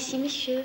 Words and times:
Merci, 0.00 0.16
monsieur. 0.16 0.64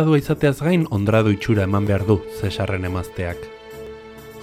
Ondradua 0.00 0.16
izateaz 0.16 0.62
gain 0.64 0.84
ondradu 0.96 1.34
itxura 1.34 1.66
eman 1.66 1.84
behar 1.84 2.06
du 2.08 2.14
Cesarren 2.38 2.86
emazteak. 2.88 3.42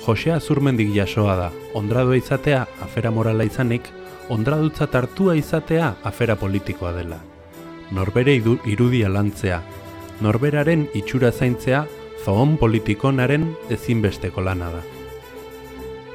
Josea 0.04 0.36
Azurmendik 0.38 0.92
jasoa 0.94 1.34
da, 1.40 1.48
ondradua 1.74 2.20
izatea 2.20 2.60
afera 2.86 3.10
morala 3.10 3.48
izanik, 3.48 3.90
ondradutza 4.30 4.86
tartua 4.86 5.34
izatea 5.34 5.96
afera 6.04 6.36
politikoa 6.38 6.92
dela. 7.00 7.18
Norbere 7.90 8.38
irudia 8.70 9.10
lantzea, 9.10 9.64
norberaren 10.22 10.86
itxura 10.94 11.32
zaintzea 11.32 11.88
zoon 12.24 12.60
politikonaren 12.62 13.50
ezinbesteko 13.74 14.46
lana 14.46 14.70
da. 14.78 14.86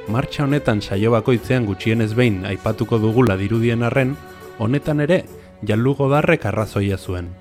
Martxa 0.07 0.47
honetan 0.47 0.87
saio 0.87 1.11
bakoitzean 1.19 1.67
gutxienez 1.67 2.13
behin 2.15 2.45
aipatuko 2.47 3.03
dugula 3.03 3.35
dirudien 3.43 3.83
arren, 3.83 4.15
honetan 4.63 5.03
ere 5.03 5.25
jalugo 5.67 6.07
darrek 6.15 6.47
arrazoia 6.47 6.97
zuen. 6.97 7.35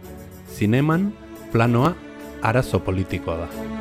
Zineman, 0.49 1.11
planoa, 1.51 1.93
arazo 2.41 2.79
politikoa 2.79 3.37
da. 3.37 3.80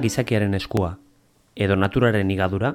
Gizakiaren 0.00 0.54
eskua, 0.54 0.98
edo 1.56 1.76
naturaren 1.76 2.30
igadura, 2.30 2.74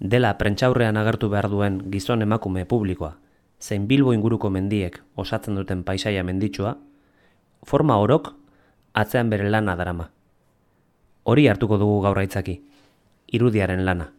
dela 0.00 0.34
prentxaurrean 0.38 0.96
agertu 0.96 1.28
behar 1.30 1.48
duen 1.50 1.78
gizon 1.92 2.22
emakume 2.22 2.64
publikoa, 2.66 3.14
zein 3.60 3.86
Bilbo 3.88 4.12
inguruko 4.12 4.50
mendiek 4.50 5.00
osatzen 5.16 5.54
duten 5.54 5.84
paisaia 5.84 6.24
menditsua, 6.24 6.76
forma 7.64 7.96
orok 7.98 8.34
atzean 8.94 9.30
bere 9.30 9.48
lana 9.50 9.76
darama. 9.76 10.10
Hori 11.24 11.46
hartuko 11.48 11.78
dugu 11.80 12.02
gaur 12.04 12.18
aitzaki, 12.20 12.58
irudiaren 13.32 13.84
lana. 13.84 14.10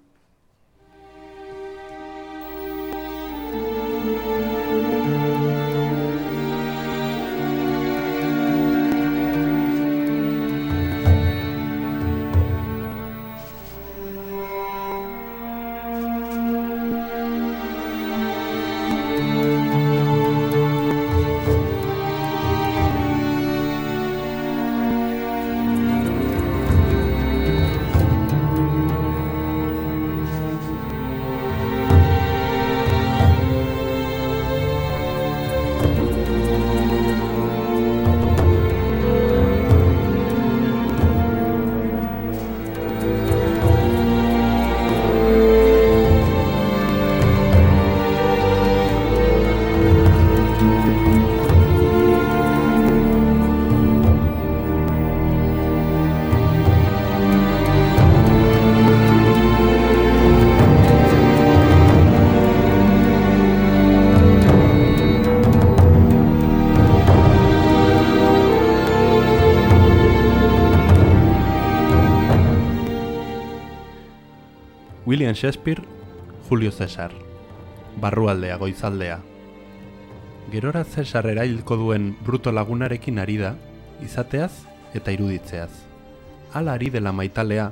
William 75.05 75.35
Shakespeare, 75.35 75.83
Julio 76.49 76.71
Cesar. 76.71 77.11
Barrualdea 78.01 78.57
goizaldea. 78.57 79.19
Gerora 80.51 80.83
Cesar 80.83 81.27
erailko 81.29 81.77
duen 81.77 82.15
bruto 82.25 82.51
lagunarekin 82.51 83.19
ari 83.19 83.37
da, 83.37 83.53
izateaz 84.01 84.65
eta 84.97 85.13
iruditzeaz. 85.13 85.69
Hala 86.53 86.73
ari 86.73 86.89
dela 86.89 87.13
maitalea, 87.13 87.71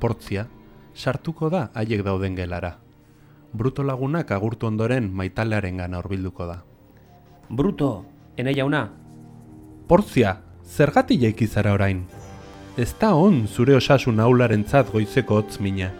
portzia, 0.00 0.48
sartuko 0.94 1.50
da 1.50 1.70
haiek 1.74 2.02
dauden 2.02 2.34
gelara. 2.34 2.78
Bruto 3.52 3.86
lagunak 3.86 4.32
agurtu 4.34 4.66
ondoren 4.66 5.12
maitalearen 5.14 5.78
gana 5.78 6.02
horbilduko 6.02 6.46
da. 6.50 6.64
Bruto, 7.48 8.04
ene 8.36 8.54
jauna, 8.54 8.88
Portzia, 9.86 10.38
zergatik 10.64 11.20
jaiki 11.20 11.46
zara 11.46 11.74
orain? 11.76 12.06
Ez 12.80 12.94
da 12.98 13.12
on 13.14 13.44
zure 13.46 13.76
osasun 13.76 14.18
aularentzat 14.18 14.90
goizeko 14.90 15.36
hotz 15.42 15.60
mina. 15.60 15.90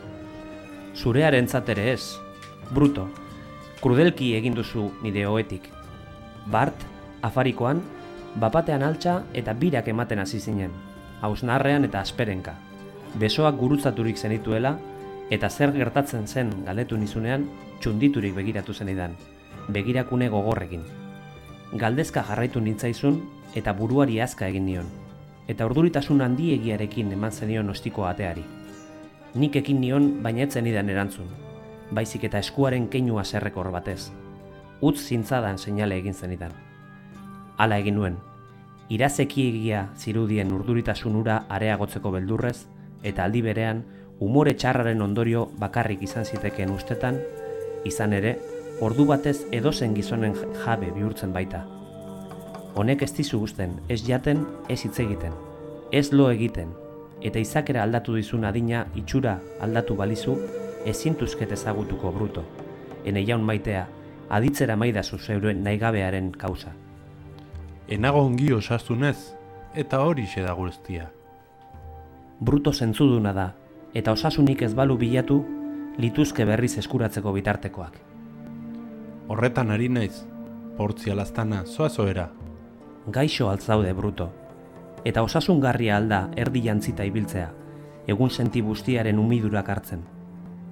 Zurearen 0.94 1.48
ere 1.68 1.92
ez. 1.92 2.16
Bruto, 2.70 3.08
krudelki 3.80 4.34
egin 4.36 4.54
duzu 4.54 4.92
nire 5.02 5.26
hoetik. 5.26 5.70
Bart, 6.46 6.74
afarikoan, 7.22 7.82
bapatean 8.36 8.82
altxa 8.82 9.22
eta 9.34 9.52
birak 9.52 9.88
ematen 9.88 10.18
hasi 10.18 10.40
zinen. 10.40 10.70
Hausnarrean 11.20 11.84
eta 11.84 12.00
asperenka. 12.00 12.54
Besoak 13.18 13.56
gurutzaturik 13.56 14.16
zenituela, 14.16 14.78
eta 15.30 15.48
zer 15.50 15.72
gertatzen 15.72 16.26
zen 16.26 16.50
galdetu 16.64 16.96
nizunean, 16.96 17.48
txunditurik 17.80 18.34
begiratu 18.34 18.74
zenidan. 18.74 19.16
Begirakune 19.68 20.28
gogorrekin. 20.28 20.82
Galdezka 21.72 22.22
jarraitu 22.22 22.60
nintzaizun 22.60 23.22
eta 23.54 23.72
buruari 23.72 24.20
azka 24.20 24.48
egin 24.48 24.66
nion. 24.66 24.90
Eta 25.48 25.66
urduritasun 25.66 26.20
handiegiarekin 26.20 27.12
eman 27.12 27.32
zenion 27.32 27.70
ostiko 27.70 28.06
ateari. 28.06 28.44
Nik 29.34 29.56
ekin 29.58 29.80
nion 29.82 30.04
baina 30.22 30.44
ez 30.44 30.52
zenidan 30.54 30.90
erantzun. 30.92 31.26
Baizik 31.90 32.24
eta 32.28 32.38
eskuaren 32.38 32.86
keinua 32.88 33.24
zerrekor 33.24 33.72
batez. 33.74 34.12
Utz 34.80 35.00
zintzadan 35.08 35.58
seinale 35.58 35.96
egin 35.98 36.14
zenidan. 36.14 36.52
Hala 37.58 37.78
egin 37.82 37.98
nuen. 37.98 38.18
Irazekiegia 38.94 39.88
zirudien 39.96 40.52
urduritasun 40.54 41.16
ura 41.16 41.40
areagotzeko 41.48 42.12
beldurrez, 42.14 42.66
eta 43.02 43.24
aldi 43.24 43.42
berean, 43.42 43.82
umore 44.20 44.54
txarraren 44.54 45.02
ondorio 45.02 45.48
bakarrik 45.58 46.06
izan 46.06 46.24
zitekeen 46.24 46.70
ustetan, 46.70 47.18
izan 47.84 48.12
ere, 48.12 48.36
ordu 48.80 49.08
batez 49.10 49.40
edozen 49.50 49.98
gizonen 49.98 50.38
jabe 50.62 50.92
bihurtzen 50.94 51.34
baita. 51.34 51.64
Honek 52.74 53.02
ez 53.02 53.12
dizu 53.18 53.42
guzten, 53.42 53.80
ez 53.88 54.02
jaten, 54.06 54.46
ez 54.68 54.80
hitz 54.84 54.98
egiten, 55.00 55.34
ez 55.90 56.12
lo 56.12 56.30
egiten, 56.30 56.70
eta 57.24 57.40
izakera 57.40 57.82
aldatu 57.82 58.14
dizun 58.18 58.44
adina 58.44 58.84
itxura 58.94 59.38
aldatu 59.64 59.96
balizu, 59.96 60.36
ezintuzket 60.84 61.52
ezagutuko 61.56 62.12
bruto. 62.12 62.44
Ene 63.04 63.24
jaun 63.24 63.42
maitea, 63.48 63.86
aditzera 64.28 64.76
maidazu 64.76 65.18
zeure 65.18 65.54
naigabearen 65.54 66.30
kausa. 66.32 66.74
Enago 67.88 68.20
ongi 68.28 68.52
osasunez, 68.52 69.34
eta 69.74 70.00
hori 70.04 70.26
da 70.36 70.52
guztia. 70.52 71.10
Bruto 72.40 72.72
zentzuduna 72.72 73.32
da, 73.32 73.54
eta 73.94 74.12
osasunik 74.12 74.62
ez 74.62 74.74
balu 74.74 74.96
bilatu, 74.96 75.44
lituzke 75.98 76.44
berriz 76.44 76.76
eskuratzeko 76.78 77.32
bitartekoak. 77.32 77.98
Horretan 79.28 79.70
ari 79.70 79.88
naiz, 79.88 80.24
portzia 80.76 81.14
lastana, 81.14 81.64
zoazoera. 81.64 82.30
Gaixo 83.06 83.48
altzaude 83.48 83.92
bruto, 83.92 84.30
eta 85.04 85.22
osasungarria 85.22 85.96
alda 85.96 86.30
erdi 86.36 86.62
jantzita 86.64 87.04
ibiltzea, 87.04 87.50
egun 88.06 88.30
senti 88.30 88.62
bustiaren 88.62 89.18
umidurak 89.18 89.68
hartzen. 89.68 90.02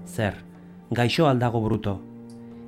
Zer, 0.07 0.35
gaixo 0.91 1.29
aldago 1.29 1.61
bruto, 1.61 2.01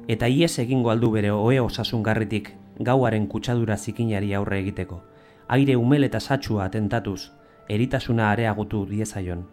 eta 0.09 0.29
ies 0.29 0.59
egingo 0.59 0.91
aldu 0.91 1.11
bere 1.11 1.31
ohe 1.33 1.61
osasungarritik 1.61 2.53
gauaren 2.79 3.27
kutsadura 3.27 3.77
zikinari 3.77 4.35
aurre 4.35 4.61
egiteko, 4.61 5.03
aire 5.49 5.77
umel 5.77 6.05
eta 6.05 6.21
satsua 6.21 6.65
atentatuz, 6.65 7.33
eritasuna 7.69 8.31
areagutu 8.31 8.85
diezaion. 8.87 9.47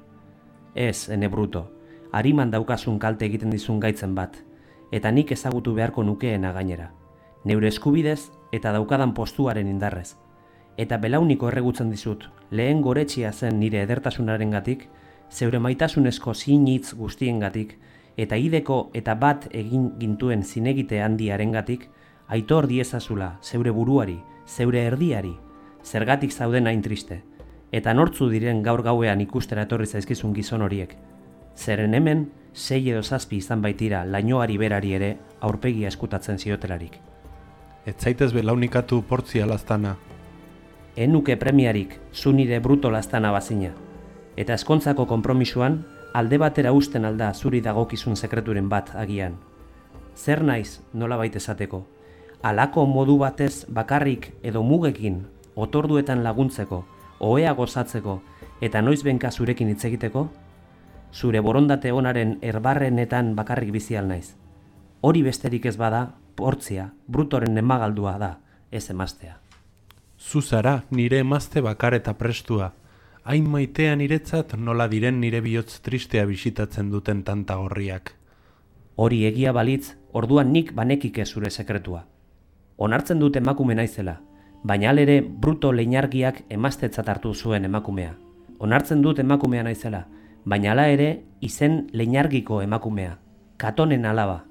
Ez, 0.76 1.10
ene 1.10 1.28
bruto, 1.28 1.70
hariman 2.12 2.52
daukasun 2.52 3.00
kalte 3.00 3.26
egiten 3.26 3.52
dizun 3.52 3.80
gaitzen 3.80 4.16
bat, 4.16 4.36
eta 4.92 5.12
nik 5.12 5.32
ezagutu 5.32 5.74
beharko 5.76 6.04
nukeena 6.04 6.52
gainera. 6.52 6.92
Neure 7.46 7.68
eskubidez 7.72 8.30
eta 8.52 8.72
daukadan 8.72 9.14
postuaren 9.14 9.68
indarrez. 9.68 10.18
Eta 10.78 10.98
belauniko 10.98 11.50
erregutzen 11.50 11.90
dizut, 11.92 12.30
lehen 12.50 12.82
goretxia 12.82 13.32
zen 13.34 13.60
nire 13.60 13.82
edertasunarengatik, 13.84 14.88
zeure 15.32 15.60
maitasunezko 15.60 16.34
zinitz 16.34 16.94
guztiengatik, 16.94 17.78
eta 18.18 18.36
ideko 18.36 18.90
eta 18.94 19.16
bat 19.16 19.48
egin 19.52 19.92
gintuen 20.00 20.44
zinegite 20.44 21.02
handiarengatik, 21.02 21.90
aitor 22.28 22.68
diezazula 22.68 23.38
zeure 23.44 23.72
buruari, 23.72 24.20
zeure 24.48 24.86
erdiari, 24.88 25.34
zergatik 25.84 26.32
zauden 26.32 26.68
hain 26.68 26.82
triste, 26.82 27.22
eta 27.72 27.94
nortzu 27.94 28.30
diren 28.30 28.62
gaur 28.64 28.84
gauean 28.84 29.22
ikustera 29.22 29.66
etorri 29.68 29.88
zaizkizun 29.88 30.34
gizon 30.34 30.62
horiek. 30.62 30.96
Zeren 31.56 31.94
hemen, 31.94 32.30
sei 32.54 32.90
edo 32.90 33.04
zazpi 33.04 33.38
izan 33.38 33.62
baitira 33.62 34.06
lainoari 34.06 34.58
berari 34.58 34.94
ere 34.94 35.12
aurpegia 35.42 35.88
eskutatzen 35.88 36.40
ziotelarik. 36.40 37.00
Ez 37.86 37.96
zaitez 37.98 38.32
belaunikatu 38.34 39.02
portzia 39.08 39.48
lastana. 39.48 39.96
Enuke 40.96 41.38
premiarik 41.38 42.00
zu 42.14 42.34
nire 42.34 42.60
bruto 42.60 42.92
lastana 42.92 43.32
bazina. 43.32 43.72
Eta 44.36 44.54
eskontzako 44.54 45.06
konpromisuan, 45.08 45.86
alde 46.14 46.38
batera 46.38 46.74
usten 46.76 47.06
alda 47.06 47.34
zuri 47.34 47.62
dagokizun 47.62 48.16
sekreturen 48.16 48.68
bat 48.70 48.92
agian. 48.96 49.38
Zer 50.16 50.44
naiz 50.44 50.82
nola 50.94 51.16
baita 51.18 51.40
esateko? 51.40 51.86
Alako 52.44 52.86
modu 52.86 53.18
batez 53.18 53.66
bakarrik 53.70 54.34
edo 54.44 54.64
mugekin, 54.64 55.22
otorduetan 55.56 56.24
laguntzeko, 56.24 56.84
ohea 57.20 57.54
gozatzeko 57.54 58.22
eta 58.62 58.82
noiz 58.82 59.04
benka 59.04 59.32
zurekin 59.32 59.70
hitz 59.72 59.86
egiteko? 59.86 60.28
Zure 61.14 61.40
borondate 61.40 61.92
onaren 61.92 62.38
erbarrenetan 62.42 63.36
bakarrik 63.36 63.72
bizi 63.72 63.96
al 63.96 64.08
naiz. 64.08 64.36
Hori 65.02 65.24
besterik 65.24 65.66
ez 65.66 65.78
bada, 65.78 66.16
portzia, 66.36 66.92
brutoren 67.08 67.58
emagaldua 67.58 68.18
da, 68.20 68.34
ez 68.72 68.90
emaztea. 68.90 69.41
Zuzara 70.22 70.84
nire 70.92 71.18
emazte 71.18 71.62
bakar 71.62 71.96
eta 71.98 72.14
prestua. 72.14 72.74
Hain 73.24 73.48
maitea 73.50 73.96
niretzat 73.98 74.54
nola 74.54 74.86
diren 74.88 75.18
nire 75.20 75.42
bihotz 75.42 75.80
tristea 75.82 76.28
bisitatzen 76.30 76.92
duten 76.94 77.24
tanta 77.26 77.58
gorriak. 77.58 78.14
Hori 78.96 79.24
egia 79.26 79.52
balitz, 79.52 79.96
orduan 80.14 80.54
nik 80.54 80.74
banekike 80.78 81.26
zure 81.26 81.50
sekretua. 81.50 82.04
Onartzen 82.78 83.20
dut 83.20 83.36
emakume 83.36 83.76
naizela, 83.76 84.20
baina 84.64 84.92
alere 84.92 85.22
bruto 85.22 85.72
leinargiak 85.74 86.44
emaztetzat 86.50 87.10
hartu 87.10 87.34
zuen 87.34 87.66
emakumea. 87.66 88.14
Onartzen 88.60 89.02
dut 89.02 89.20
emakumea 89.20 89.64
naizela, 89.64 90.06
baina 90.46 90.72
hala 90.72 90.88
ere 90.94 91.10
izen 91.42 91.88
leinargiko 91.94 92.62
emakumea, 92.62 93.18
katonen 93.58 94.06
alaba. 94.06 94.44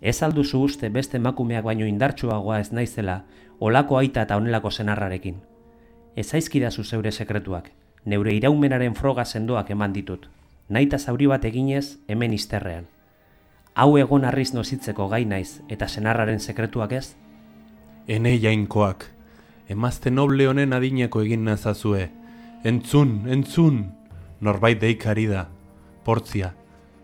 Ez 0.00 0.22
alduzu 0.22 0.62
uste 0.62 0.92
beste 0.94 1.16
emakumeak 1.16 1.64
baino 1.64 1.86
indartsuagoa 1.86 2.60
ez 2.60 2.72
naizela, 2.72 3.22
olako 3.60 3.98
aita 3.98 4.22
eta 4.22 4.36
onelako 4.36 4.70
senarrarekin. 4.70 5.36
Ez 6.16 6.34
aizkidazu 6.34 6.84
zeure 6.84 7.12
sekretuak, 7.12 7.70
neure 8.04 8.34
iraumenaren 8.34 8.94
froga 8.94 9.24
sendoak 9.24 9.70
eman 9.70 9.92
ditut. 9.92 10.28
Naita 10.68 10.98
zauri 10.98 11.26
bat 11.26 11.44
eginez 11.44 11.98
hemen 12.08 12.32
izterrean. 12.32 12.86
Hau 13.74 13.96
egon 13.98 14.24
arriz 14.24 14.52
nozitzeko 14.54 15.08
gai 15.08 15.24
naiz 15.24 15.60
eta 15.68 15.88
senarraren 15.88 16.40
sekretuak 16.40 16.92
ez? 16.92 17.14
Ene 18.08 18.34
jainkoak, 18.40 19.04
emazte 19.68 20.10
noble 20.10 20.48
honen 20.48 20.72
adineko 20.72 21.22
egin 21.22 21.44
nazazue. 21.44 22.08
Entzun, 22.64 23.22
entzun, 23.30 23.84
norbait 24.40 24.80
deikari 24.80 25.26
da, 25.30 25.46
portzia, 26.04 26.54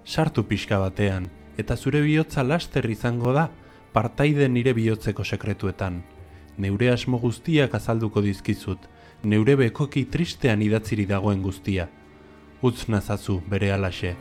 sartu 0.04 0.44
pixka 0.48 0.78
batean, 0.82 1.28
eta 1.58 1.76
zure 1.76 2.00
bihotza 2.02 2.42
laster 2.42 2.88
izango 2.90 3.32
da, 3.32 3.48
partaide 3.92 4.48
nire 4.48 4.74
bihotzeko 4.74 5.24
sekretuetan. 5.24 6.02
Neure 6.58 6.90
asmo 6.92 7.18
guztiak 7.18 7.74
azalduko 7.74 8.22
dizkizut, 8.22 8.86
neure 9.24 9.56
bekoki 9.58 10.04
tristean 10.06 10.62
idatziri 10.62 11.06
dagoen 11.10 11.42
guztia. 11.42 11.88
Utz 12.62 12.86
nazazu 12.88 13.40
bere 13.50 13.72
alaxe. 13.74 14.14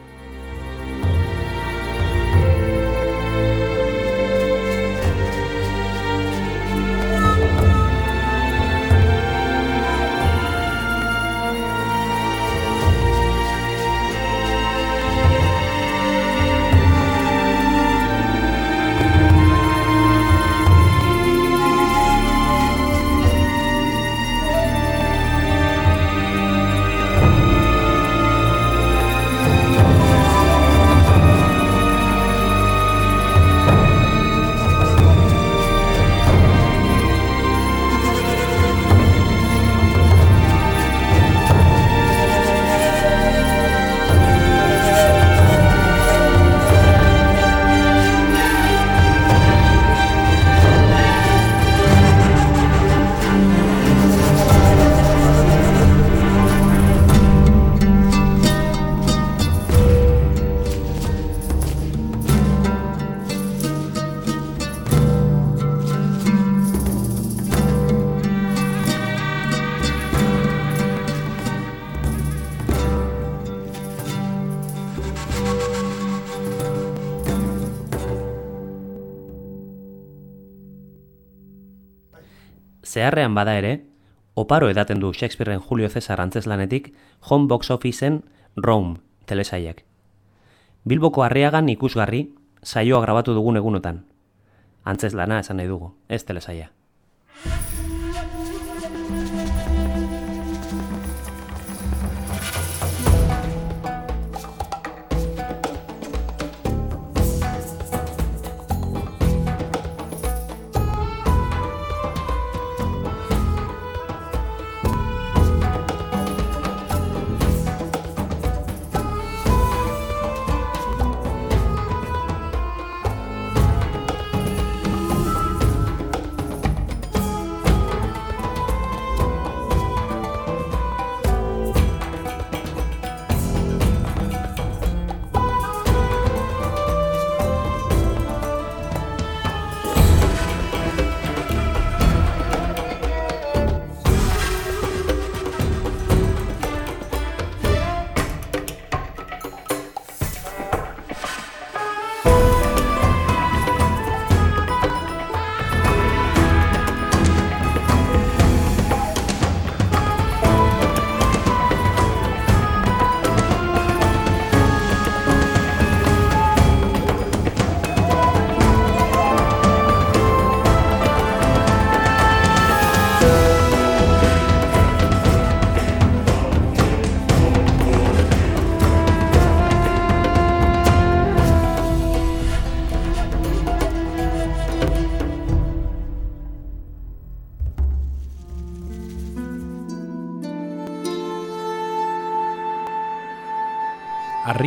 Zeharrean 82.94 83.34
bada 83.34 83.56
ere, 83.58 83.88
oparo 84.38 84.70
edaten 84.70 85.00
du 85.02 85.14
Shakespearen 85.14 85.60
Julio 85.60 85.90
Cesar 85.90 86.22
antzeslanetik 86.22 86.94
Home 87.30 87.48
Box 87.48 87.72
Officeen 87.72 88.22
Rome 88.56 89.00
telesaiak. 89.26 89.84
Bilboko 90.86 91.24
harriagan 91.24 91.70
ikusgarri, 91.74 92.28
saioa 92.62 93.02
grabatu 93.02 93.34
dugun 93.34 93.58
egunotan. 93.58 94.04
Antzeslana 94.86 95.40
esan 95.42 95.58
nahi 95.58 95.72
dugu, 95.74 95.94
ez 96.08 96.22
telesaia. 96.24 96.70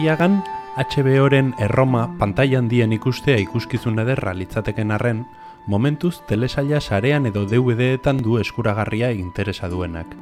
Arriagan, 0.06 0.44
HBO-ren 0.78 1.48
erroma 1.58 2.04
pantaila 2.14 2.60
handien 2.60 2.92
ikustea 2.94 3.40
ikuskizun 3.42 3.98
ederra 3.98 4.36
litzateken 4.38 4.92
arren, 4.94 5.24
momentuz 5.66 6.20
telesaila 6.28 6.78
sarean 6.78 7.26
edo 7.26 7.42
DVD-etan 7.50 8.20
du 8.22 8.36
eskuragarria 8.38 9.08
interesa 9.10 9.66
duenak. 9.66 10.12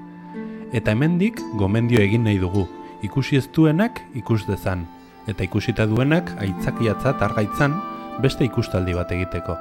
Eta 0.73 0.95
hemendik 0.95 1.43
gomendio 1.61 2.01
egin 2.01 2.25
nahi 2.25 2.41
dugu, 2.41 2.63
ikusi 3.05 3.37
ez 3.37 3.45
duenak 3.53 4.01
ikus 4.17 4.47
dezan, 4.47 4.87
eta 5.29 5.45
ikusita 5.45 5.85
duenak 5.85 6.33
aitzakiatzat 6.41 7.21
argaitzan 7.29 7.77
beste 8.25 8.49
ikustaldi 8.49 8.97
bat 8.97 9.13
egiteko. 9.13 9.59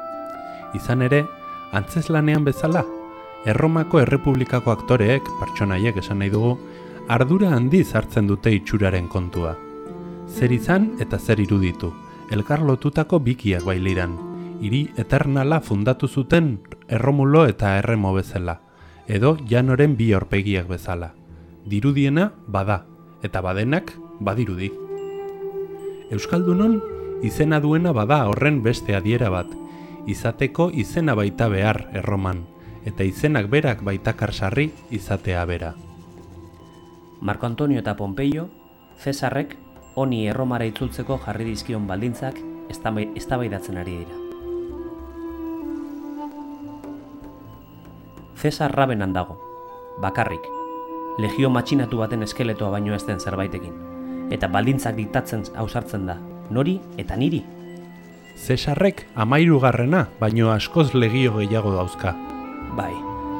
Izan 0.79 1.03
ere, 1.03 1.25
antzeslanean 1.73 2.47
bezala, 2.47 2.85
Erromako 3.43 3.99
Errepublikako 4.05 4.71
aktoreek, 4.71 5.27
pertsonaiek 5.43 5.99
esan 5.99 6.23
nahi 6.23 6.31
dugu, 6.31 6.55
ardura 7.11 7.51
handiz 7.59 7.89
hartzen 7.91 8.31
dute 8.31 8.55
itxuraren 8.55 9.11
kontua. 9.11 9.57
Zer 10.33 10.51
izan 10.51 10.95
eta 11.03 11.19
zer 11.19 11.39
iruditu, 11.43 11.91
elkar 12.33 12.63
lotutako 12.65 13.19
bikiak 13.21 13.65
bailiran, 13.67 14.15
hiri 14.65 14.87
eternala 14.97 15.59
fundatu 15.61 16.07
zuten 16.07 16.57
Erromulo 16.87 17.45
eta 17.45 17.77
Erremo 17.77 18.13
bezala, 18.15 18.57
edo 19.07 19.35
Janoren 19.49 19.93
bi 19.99 20.09
horpegiak 20.13 20.67
bezala. 20.67 21.13
Dirudiena 21.69 22.31
bada, 22.47 22.85
eta 23.21 23.41
badenak 23.45 23.93
badirudi. 24.19 24.71
Euskaldunon 26.11 26.79
izena 27.23 27.59
duena 27.61 27.93
bada 27.93 28.23
horren 28.27 28.63
beste 28.65 28.97
adiera 28.97 29.29
bat, 29.29 29.53
izateko 30.09 30.71
izena 30.73 31.13
baita 31.15 31.47
behar 31.47 31.85
erroman, 31.93 32.43
eta 32.89 33.05
izenak 33.05 33.47
berak 33.53 33.85
baitakar 33.85 34.33
sarri 34.33 34.71
izatea 34.91 35.45
bera. 35.45 35.75
Marco 37.21 37.45
Antonio 37.45 37.79
eta 37.79 37.95
Pompeio, 37.95 38.49
Cesarrek 38.99 39.55
honi 39.95 40.27
erromara 40.27 40.65
itzultzeko 40.65 41.19
jarri 41.25 41.45
dizkion 41.45 41.87
baldintzak 41.87 42.39
eztabai- 42.69 43.11
eztabaidatzen 43.15 43.77
ari 43.77 43.97
dira. 44.01 44.19
Cesar 48.41 48.75
rabenan 48.75 49.13
dago, 49.13 49.37
bakarrik, 50.01 50.41
legio 51.17 51.49
matxinatu 51.49 51.97
baten 51.97 52.23
eskeletoa 52.23 52.69
baino 52.69 52.95
ez 52.95 53.05
den 53.05 53.19
zerbaitekin, 53.19 53.73
eta 54.31 54.47
baldintzak 54.47 54.95
diktatzen 54.95 55.45
ausartzen 55.55 56.05
da, 56.09 56.17
nori 56.49 56.79
eta 56.97 57.15
niri. 57.15 57.43
Cesarrek 58.35 59.05
amairugarrena, 59.15 60.07
baino 60.19 60.51
askoz 60.51 60.93
legio 60.93 61.37
gehiago 61.37 61.71
dauzka. 61.71 62.15
Bai, 62.75 62.93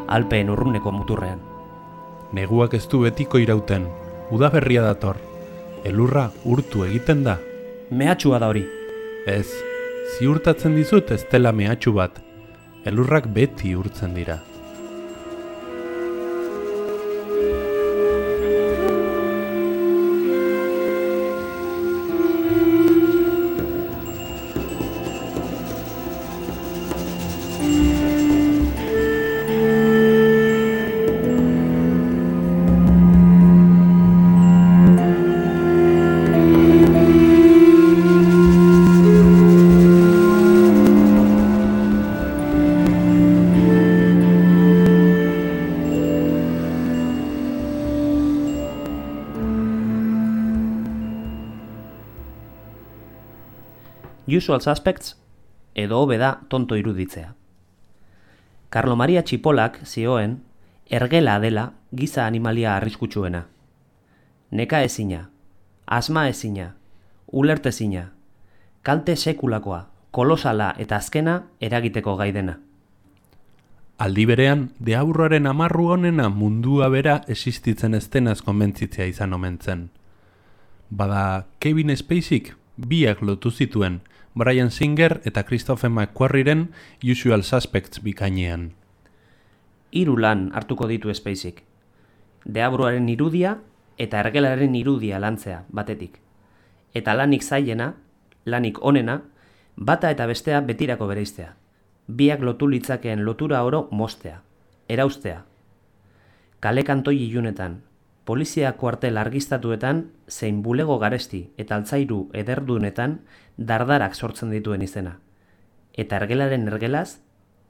Alpeen 0.08 0.50
urruneko 0.50 0.92
muturrean. 0.92 1.40
Neguak 2.34 2.74
ez 2.74 2.88
du 2.88 3.00
betiko 3.02 3.40
irauten, 3.42 3.88
udaberria 4.32 4.84
dator. 4.84 5.33
Elurra 5.84 6.30
urtu 6.48 6.86
egiten 6.86 7.26
da. 7.26 7.34
Mehatxua 7.92 8.38
da 8.40 8.48
hori. 8.54 8.64
Ez, 9.28 9.50
ziurtatzen 10.16 10.78
dizut 10.80 11.12
ez 11.12 11.20
dela 11.32 11.52
mehatxu 11.52 11.92
bat. 11.98 12.22
Elurrak 12.88 13.28
beti 13.36 13.76
urtzen 13.76 14.16
dira. 14.16 14.40
Usual 54.38 54.62
Suspects 54.62 55.18
edo 55.76 56.00
hobe 56.00 56.18
da 56.18 56.40
tonto 56.48 56.76
iruditzea. 56.76 57.34
Carlo 58.70 58.96
Maria 58.96 59.24
Txipolak 59.24 59.80
zioen 59.86 60.40
ergela 60.90 61.40
dela 61.40 61.74
giza 61.92 62.26
animalia 62.26 62.76
arriskutsuena. 62.76 63.46
Neka 64.52 64.84
ezina, 64.84 65.30
asma 65.86 66.28
ezina, 66.30 66.76
ulertezina, 67.28 68.12
kalte 68.82 69.16
sekulakoa, 69.16 69.88
kolosala 70.12 70.74
eta 70.78 70.98
azkena 70.98 71.44
eragiteko 71.60 72.16
gaidena. 72.16 72.60
Aldi 73.98 74.26
berean, 74.26 74.70
deaburroaren 74.80 75.48
amarru 75.48 75.92
honena 75.94 76.30
mundua 76.30 76.90
bera 76.90 77.22
existitzen 77.28 77.94
ez 77.94 78.08
denaz 78.10 78.42
konbentzitzea 78.42 79.06
izan 79.06 79.34
omen 79.34 79.60
zen. 79.62 79.90
Bada, 80.90 81.46
Kevin 81.60 81.96
Spaceyk 81.96 82.54
biak 82.78 83.22
lotu 83.22 83.52
zituen, 83.52 84.02
Brian 84.36 84.72
Singer 84.72 85.22
eta 85.26 85.44
Christopher 85.46 85.92
McQuarrieren 85.92 86.72
Usual 87.04 87.44
Suspects 87.44 88.02
bikainean. 88.02 88.74
Hiru 89.92 90.18
lan 90.18 90.50
hartuko 90.58 90.88
ditu 90.90 91.14
Spaceyk. 91.14 91.62
Deabruaren 92.44 93.06
irudia 93.14 93.60
eta 94.02 94.24
ergelaren 94.26 94.74
irudia 94.74 95.20
lantzea 95.22 95.60
batetik. 95.70 96.18
Eta 96.98 97.14
lanik 97.14 97.46
zailena, 97.46 97.94
lanik 98.46 98.82
onena, 98.82 99.22
bata 99.78 100.10
eta 100.10 100.26
bestea 100.26 100.62
betirako 100.66 101.08
bereiztea. 101.14 101.54
Biak 102.08 102.42
lotu 102.42 102.68
litzakeen 102.68 103.22
lotura 103.26 103.64
oro 103.64 103.88
mostea. 103.92 104.42
eraustea. 104.90 105.46
Kale 106.60 106.84
kantoi 106.84 107.16
ilunetan, 107.24 107.82
polizia 108.26 108.72
kuartel 108.80 109.18
argistatuetan, 109.18 110.12
zein 110.28 110.62
bulego 110.64 110.98
garesti 111.00 111.50
eta 111.58 111.76
altzairu 111.76 112.30
ederdunetan 112.34 113.20
dardarak 113.58 114.16
sortzen 114.16 114.52
dituen 114.52 114.82
izena. 114.82 115.18
Eta 115.94 116.18
ergelaren 116.22 116.68
ergelaz, 116.68 117.20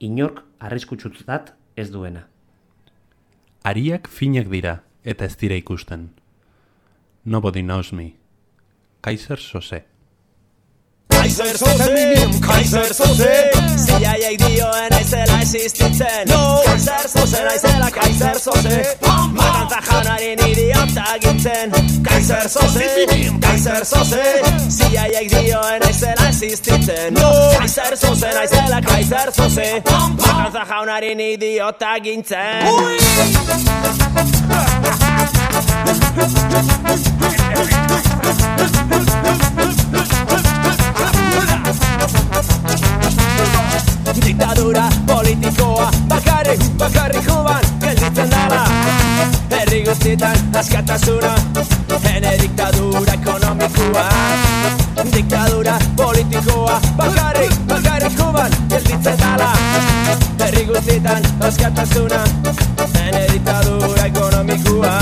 inork 0.00 0.42
arriskutsutzat 0.58 1.54
ez 1.76 1.90
duena. 1.90 2.26
Ariak 3.64 4.08
finak 4.08 4.50
dira 4.52 4.82
eta 5.04 5.24
ez 5.24 5.36
dira 5.36 5.56
ikusten. 5.56 6.10
Nobody 7.24 7.62
knows 7.62 7.92
me. 7.92 8.14
Kaiser 9.00 9.38
Sose. 9.38 9.93
Kaiser 11.08 11.56
Sose, 11.58 12.40
Kaiser 12.40 12.94
Sose 12.94 13.50
CIA 13.76 14.36
dioen 14.38 14.92
aizela 14.92 15.40
existitzen. 15.40 16.28
No. 16.28 16.60
Kaiser 16.64 17.08
Sose 17.08 17.42
naizela 17.44 17.90
Kaiser 17.90 18.38
Sose 18.38 18.96
Matantza 19.32 19.80
jaunaren 19.88 20.38
idiota 20.48 21.04
gintzen 21.20 21.72
Kaiser 22.02 22.48
Sose, 22.48 23.06
Kaiser 23.40 23.84
Sose 23.84 24.22
CIA 24.68 25.24
dioen 25.28 25.82
aizela 25.86 26.28
existitzen. 26.28 27.14
No. 27.14 27.30
Kaiser 27.58 27.96
Sose 27.96 28.32
naizela 28.34 28.80
Kaiser 28.80 29.32
Sose 29.32 29.82
Matantza 29.84 30.64
jaunaren 30.70 31.20
idiota 31.20 31.98
gintzen 32.00 32.68
Ui! 32.68 32.98
Diktadura 44.24 44.88
politikoa 45.06 45.90
bakarrik, 46.08 46.60
bakarrik 46.78 47.28
juban 47.28 47.64
gelditzen 47.80 48.30
dala. 48.30 48.64
Herri 49.50 49.84
guztietan 49.84 50.36
askatasuna, 50.58 51.34
hene 52.04 52.38
diktadura 52.38 53.12
ekonomikoa. 53.12 54.08
Diktadura 55.12 55.78
politikoa 55.96 56.80
bakarrik, 56.96 57.52
bakarrik 57.68 58.18
juban 58.18 58.52
gelditzen 58.68 59.18
dala. 59.18 59.52
Herri 60.40 60.64
guztietan 60.64 61.22
askatasuna, 61.40 62.24
hene 62.94 63.26
diktadura 63.32 64.06
ekonomikoa 64.06 64.98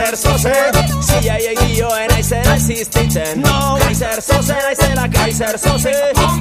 Kaiser 0.00 0.16
Sose 0.16 0.52
CIA 1.02 1.52
dioen 1.60 2.12
aizela 2.16 2.54
existitzen 2.54 3.42
no. 3.42 3.76
Kaiser 3.80 4.22
Sose 4.22 4.54
naizela 4.54 5.08
Kaiser 5.12 5.58
Sose 5.58 5.92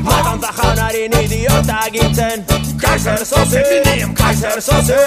Matantza 0.03 0.53
jaunaren 0.57 1.17
idiota 1.19 1.81
gintzen 1.91 2.45
Kaiser 2.79 3.25
Sose, 3.25 3.63
Kaiser 4.15 4.61
Sose 4.61 4.97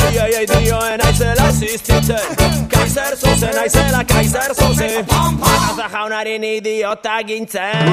CIA 0.00 0.42
dioen 0.50 1.06
aizela 1.06 1.46
existitzen 1.48 2.66
Kaiser 2.68 3.16
Sose 3.16 3.52
naizela 3.54 4.04
Kaiser 4.04 4.54
Sose 4.54 5.04
Matantza 5.38 5.88
jaunaren 5.92 6.44
idiota 6.44 7.22
gintzen 7.22 7.86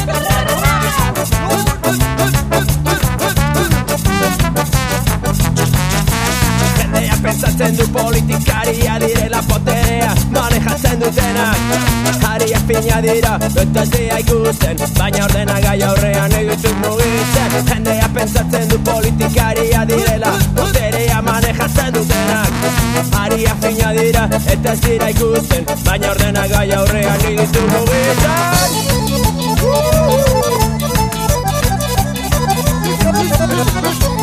Jendea 0.00 0.99
pensatzen 7.30 7.76
du 7.76 7.86
politikaria 7.92 8.98
direla 8.98 9.42
poterea. 9.48 10.14
Manejatzen 10.30 11.00
dutenak 11.00 11.56
Haria 12.22 12.60
fina 12.66 13.02
dira, 13.02 13.38
dira 13.92 14.18
ikusten 14.18 14.76
Baina 14.98 15.24
ordena 15.24 15.60
gai 15.60 15.82
aurrean 15.82 16.32
egituk 16.40 16.76
mugitzen. 16.82 17.50
Jendea 17.70 18.08
pensatzen 18.14 18.68
du 18.70 18.78
politikaria 18.78 19.86
direla 19.88 20.32
Poterea. 20.56 21.22
Manejatzen 21.22 21.94
dutenak 21.94 22.52
Haria 23.14 23.56
fina 23.62 23.92
dira, 23.92 24.28
eta 24.46 24.72
ez 24.72 24.80
dira 24.86 25.08
ikusten 25.08 25.64
Baina 25.84 26.10
ordena 26.10 26.46
gai 26.48 26.72
aurrean 26.72 27.20
egituk 27.30 27.66
mugitzen 27.76 28.38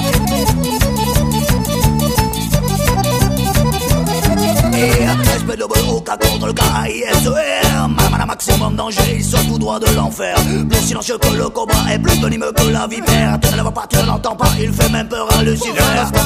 yeah. 4.78 5.37
Respect 5.48 5.62
de 5.62 5.86
Boca 5.86 6.18
contre 6.18 6.48
le 6.48 6.54
KISER 6.54 7.32
Même 7.88 8.22
à 8.22 8.26
maximum 8.26 8.76
danger, 8.76 9.16
ils 9.16 9.24
sont 9.24 9.44
tout 9.48 9.58
droit 9.58 9.80
de 9.80 9.88
l'enfer. 9.96 10.36
Plus 10.70 10.80
silencieux 10.80 11.18
que 11.18 11.30
le 11.30 11.48
cobra 11.50 11.94
et 11.94 12.00
plus 12.00 12.20
venimeux 12.20 12.52
que 12.52 12.70
la 12.70 12.88
vipère. 12.88 13.40
Tu 13.42 13.52
ne 13.52 13.58
le 13.58 13.62
vois 13.62 13.74
pas, 13.74 13.88
tu 13.88 13.98
ne 13.98 14.06
l'entends 14.06 14.36
pas, 14.36 14.50
il 14.60 14.74
fait 14.74 14.90
même 14.90 15.08
peur 15.08 15.28
à 15.38 15.44
Lucifer. 15.44 15.72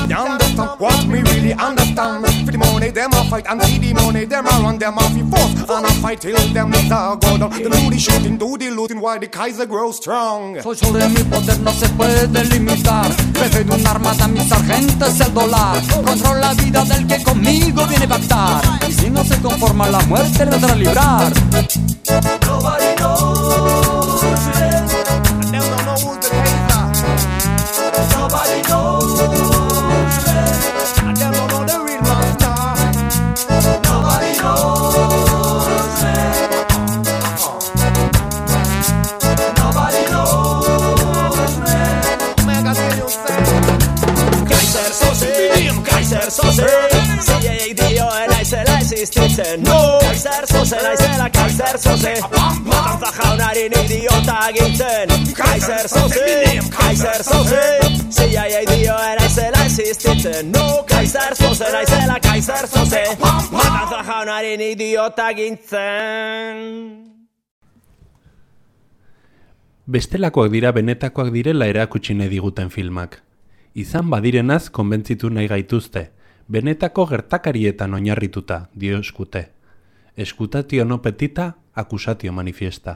You 0.09 0.17
understand 0.17 0.69
what 0.79 1.05
me 1.07 1.21
really 1.21 1.53
understand. 1.53 2.25
For 2.45 2.51
the 2.51 2.57
money 2.57 2.91
them 2.91 3.11
a 3.13 3.23
fight. 3.25 3.45
And 3.47 3.61
see 3.63 3.79
the 3.79 3.93
money 3.93 4.25
them 4.25 4.45
a 4.47 4.59
run 4.61 4.79
them 4.79 4.97
off 4.97 5.15
in 5.15 5.29
force 5.29 5.69
And 5.69 5.85
I 5.85 5.91
fight 6.01 6.21
till 6.21 6.35
them 6.53 6.71
niggas 6.71 7.19
go 7.21 7.37
down. 7.37 7.51
The 7.51 7.69
looty 7.69 7.99
shooting, 7.99 8.37
do 8.37 8.57
the 8.57 8.71
looting 8.71 8.99
while 8.99 9.19
the 9.19 9.27
Kaiser 9.27 9.67
grows 9.67 9.97
strong. 9.97 10.59
Soy 10.61 10.75
sobre 10.75 11.07
mi 11.09 11.23
poder 11.23 11.59
no 11.59 11.71
se 11.71 11.87
puede 11.89 12.43
limitar. 12.45 13.05
Jefe 13.35 13.63
de 13.63 13.75
una 13.75 13.91
armada 13.91 14.27
mi 14.27 14.39
sargento 14.47 15.05
es 15.05 15.19
el 15.19 15.33
dólar. 15.33 15.81
Controla 16.03 16.39
la 16.39 16.53
vida 16.55 16.83
del 16.85 17.05
que 17.05 17.23
conmigo 17.23 17.85
viene 17.85 18.05
a 18.05 18.09
pactar. 18.09 18.61
Y 18.89 19.10
no 19.11 19.23
se 19.23 19.41
conforma 19.41 19.89
la 19.89 19.99
muerte 20.01 20.45
le 20.45 20.51
vendrá 20.51 20.71
a 20.71 20.75
librar 20.75 21.31
Nobody 22.45 22.95
knows 22.97 24.23
me. 24.23 24.61
And 25.31 25.49
them 25.53 25.63
don't 25.69 25.85
know 25.85 25.95
who's 25.95 26.17
the 26.19 26.29
Kaiser 26.29 26.85
Nobody 28.17 28.61
knows 28.69 29.17
me. 30.25 30.35
And 31.07 31.17
them 31.17 31.31
don't 31.33 31.49
know 31.51 31.63
the 31.65 31.77
real 31.85 32.01
master 32.01 32.55
Nobody 33.83 34.31
knows 34.41 36.03
me. 36.03 36.15
Nobody 39.57 40.01
knows 40.11 41.55
me. 41.59 41.81
Existitzen 49.01 49.63
no. 49.63 49.97
Kaiser 49.99 50.45
Sose 50.45 50.77
naizela 50.77 51.27
Kaiser 51.33 51.77
Sose 51.79 52.13
Matantza 52.65 53.09
jaunaren 53.17 53.73
idiota 53.79 54.35
gintzen 54.53 55.09
Kaiser 55.33 55.87
Sose, 55.89 56.59
Kaiser 56.69 57.23
Sose 57.25 57.63
CIA 58.13 58.61
dioen 58.69 59.23
aizela 59.23 59.63
existitzen 59.65 60.51
no. 60.51 60.85
Kaiser 60.85 61.33
Sose 61.33 61.71
naizela 61.73 62.19
Kaiser 62.21 62.67
Sose 62.67 63.01
Matantza 63.23 64.03
jaunaren 64.05 64.61
idiota 64.69 65.31
gintzen 65.33 66.61
Bestelakoak 69.89 70.53
dira 70.53 70.69
benetakoak 70.77 71.33
direla 71.33 71.65
erakutsi 71.65 72.13
nahi 72.13 72.29
diguten 72.29 72.69
filmak. 72.69 73.23
Izan 73.73 74.13
badirenaz 74.13 74.69
konbentzitu 74.69 75.33
nahi 75.33 75.49
gaituzte, 75.49 76.11
benetako 76.51 77.05
gertakarietan 77.05 77.93
oinarrituta, 77.93 78.65
dio 78.79 78.99
eskute. 78.99 79.49
Eskutatio 80.17 80.85
no 80.85 80.97
petita, 80.97 81.53
akusatio 81.73 82.31
manifiesta. 82.31 82.95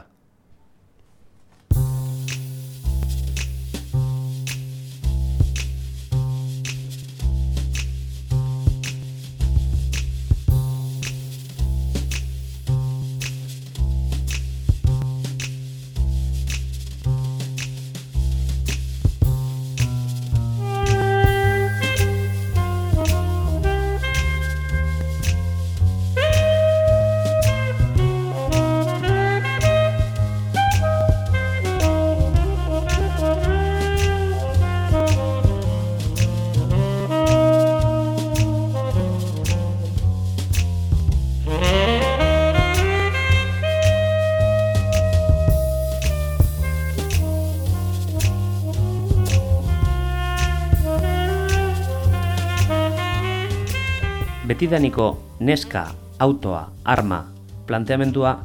Betidaniko 54.56 55.20
neska, 55.38 55.92
autoa, 56.18 56.70
arma, 56.82 57.26
planteamendua 57.68 58.38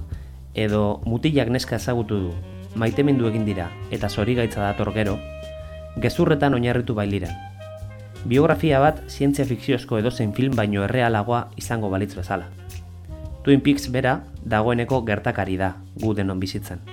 edo 0.53 0.99
mutilak 1.07 1.47
neska 1.47 1.77
ezagutu 1.77 2.17
du, 2.19 2.31
maitemindu 2.75 3.29
egin 3.29 3.45
dira 3.47 3.69
eta 3.95 4.09
zorigaitza 4.09 4.59
dator 4.59 4.91
gero, 4.91 5.13
gezurretan 6.03 6.57
oinarritu 6.57 6.97
bailiran. 6.97 7.31
Biografia 8.27 8.81
bat 8.83 8.99
zientzia 9.07 9.45
fikziozko 9.47 10.01
edozein 10.01 10.33
film 10.35 10.59
baino 10.59 10.83
errealagoa 10.83 11.45
izango 11.55 11.87
balitz 11.87 12.11
bezala. 12.19 12.51
Twin 13.45 13.63
Peaks 13.63 13.87
bera 13.87 14.17
dagoeneko 14.43 15.05
gertakari 15.07 15.55
da 15.55 15.77
gu 15.95 16.11
denon 16.13 16.43
bizitzen. 16.43 16.83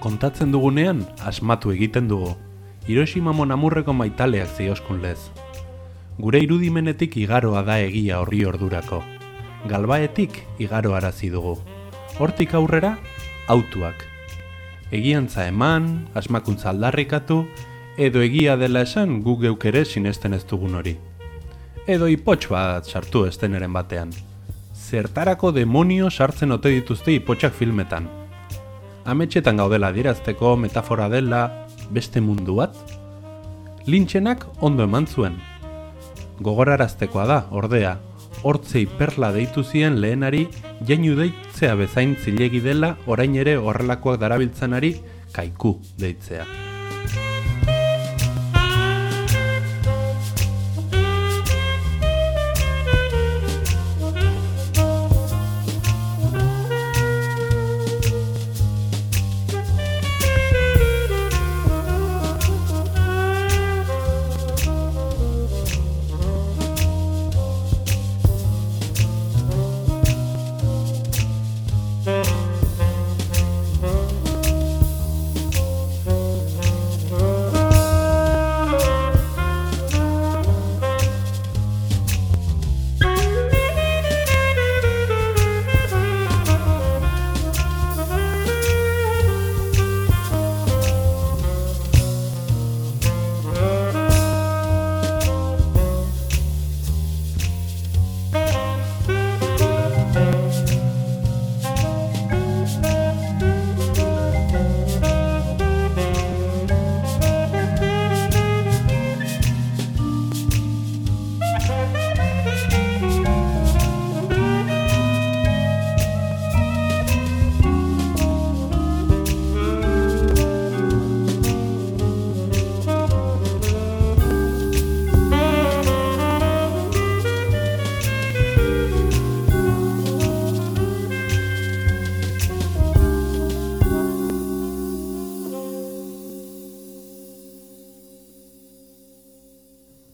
Kontatzen 0.00 0.56
dugunean, 0.56 1.04
asmatu 1.20 1.76
egiten 1.76 2.08
dugu. 2.08 2.32
Hiroshima 2.88 3.36
monamurreko 3.36 3.92
maitaleak 3.92 4.56
zioskun 4.56 5.04
lez. 5.04 5.18
Gure 6.20 6.42
irudimenetik 6.44 7.14
igaroa 7.16 7.62
da 7.64 7.78
egia 7.80 8.18
horri 8.20 8.42
ordurako. 8.44 8.98
Galbaetik 9.70 10.34
igaro 10.60 10.92
arazi 10.92 11.30
dugu. 11.32 11.54
Hortik 12.20 12.52
aurrera, 12.58 12.90
autuak. 13.48 14.02
Egiantza 14.92 15.46
eman, 15.48 15.86
asmakuntza 16.12 16.68
aldarrikatu, 16.74 17.38
edo 17.96 18.20
egia 18.20 18.58
dela 18.60 18.82
esan 18.84 19.22
gu 19.24 19.38
geuk 19.46 19.64
ere 19.70 19.86
sinesten 19.86 20.36
ez 20.36 20.42
dugun 20.50 20.74
hori. 20.76 20.92
Edo 21.86 22.08
ipotx 22.12 22.50
bat 22.52 22.84
sartu 22.84 23.24
esteneren 23.24 23.72
batean. 23.72 24.12
Zertarako 24.76 25.54
demonio 25.56 26.10
sartzen 26.10 26.52
ote 26.52 26.74
dituzte 26.74 27.14
ipotxak 27.16 27.56
filmetan. 27.56 28.10
Ametxetan 29.08 29.56
gaudela 29.56 29.88
adierazteko 29.88 30.52
metafora 30.56 31.08
dela 31.08 31.46
beste 31.88 32.20
mundu 32.20 32.58
bat? 32.60 32.76
Lintxenak 33.86 34.44
ondo 34.60 34.84
eman 34.84 35.08
zuen. 35.08 35.40
Gogoraraztekoa 36.40 37.26
da, 37.28 37.38
ordea, 37.50 37.98
hortzei 38.42 38.86
perla 38.98 39.28
deitu 39.34 39.64
zien 39.64 40.00
lehenari 40.00 40.46
jainu 40.88 41.18
deitzea 41.18 41.74
bezain 41.76 42.16
zilegi 42.16 42.62
dela 42.64 42.94
orain 43.06 43.36
ere 43.36 43.58
horrelakoak 43.60 44.20
darabiltzanari 44.24 44.94
kaiku 45.36 45.76
deitzea. 46.00 46.69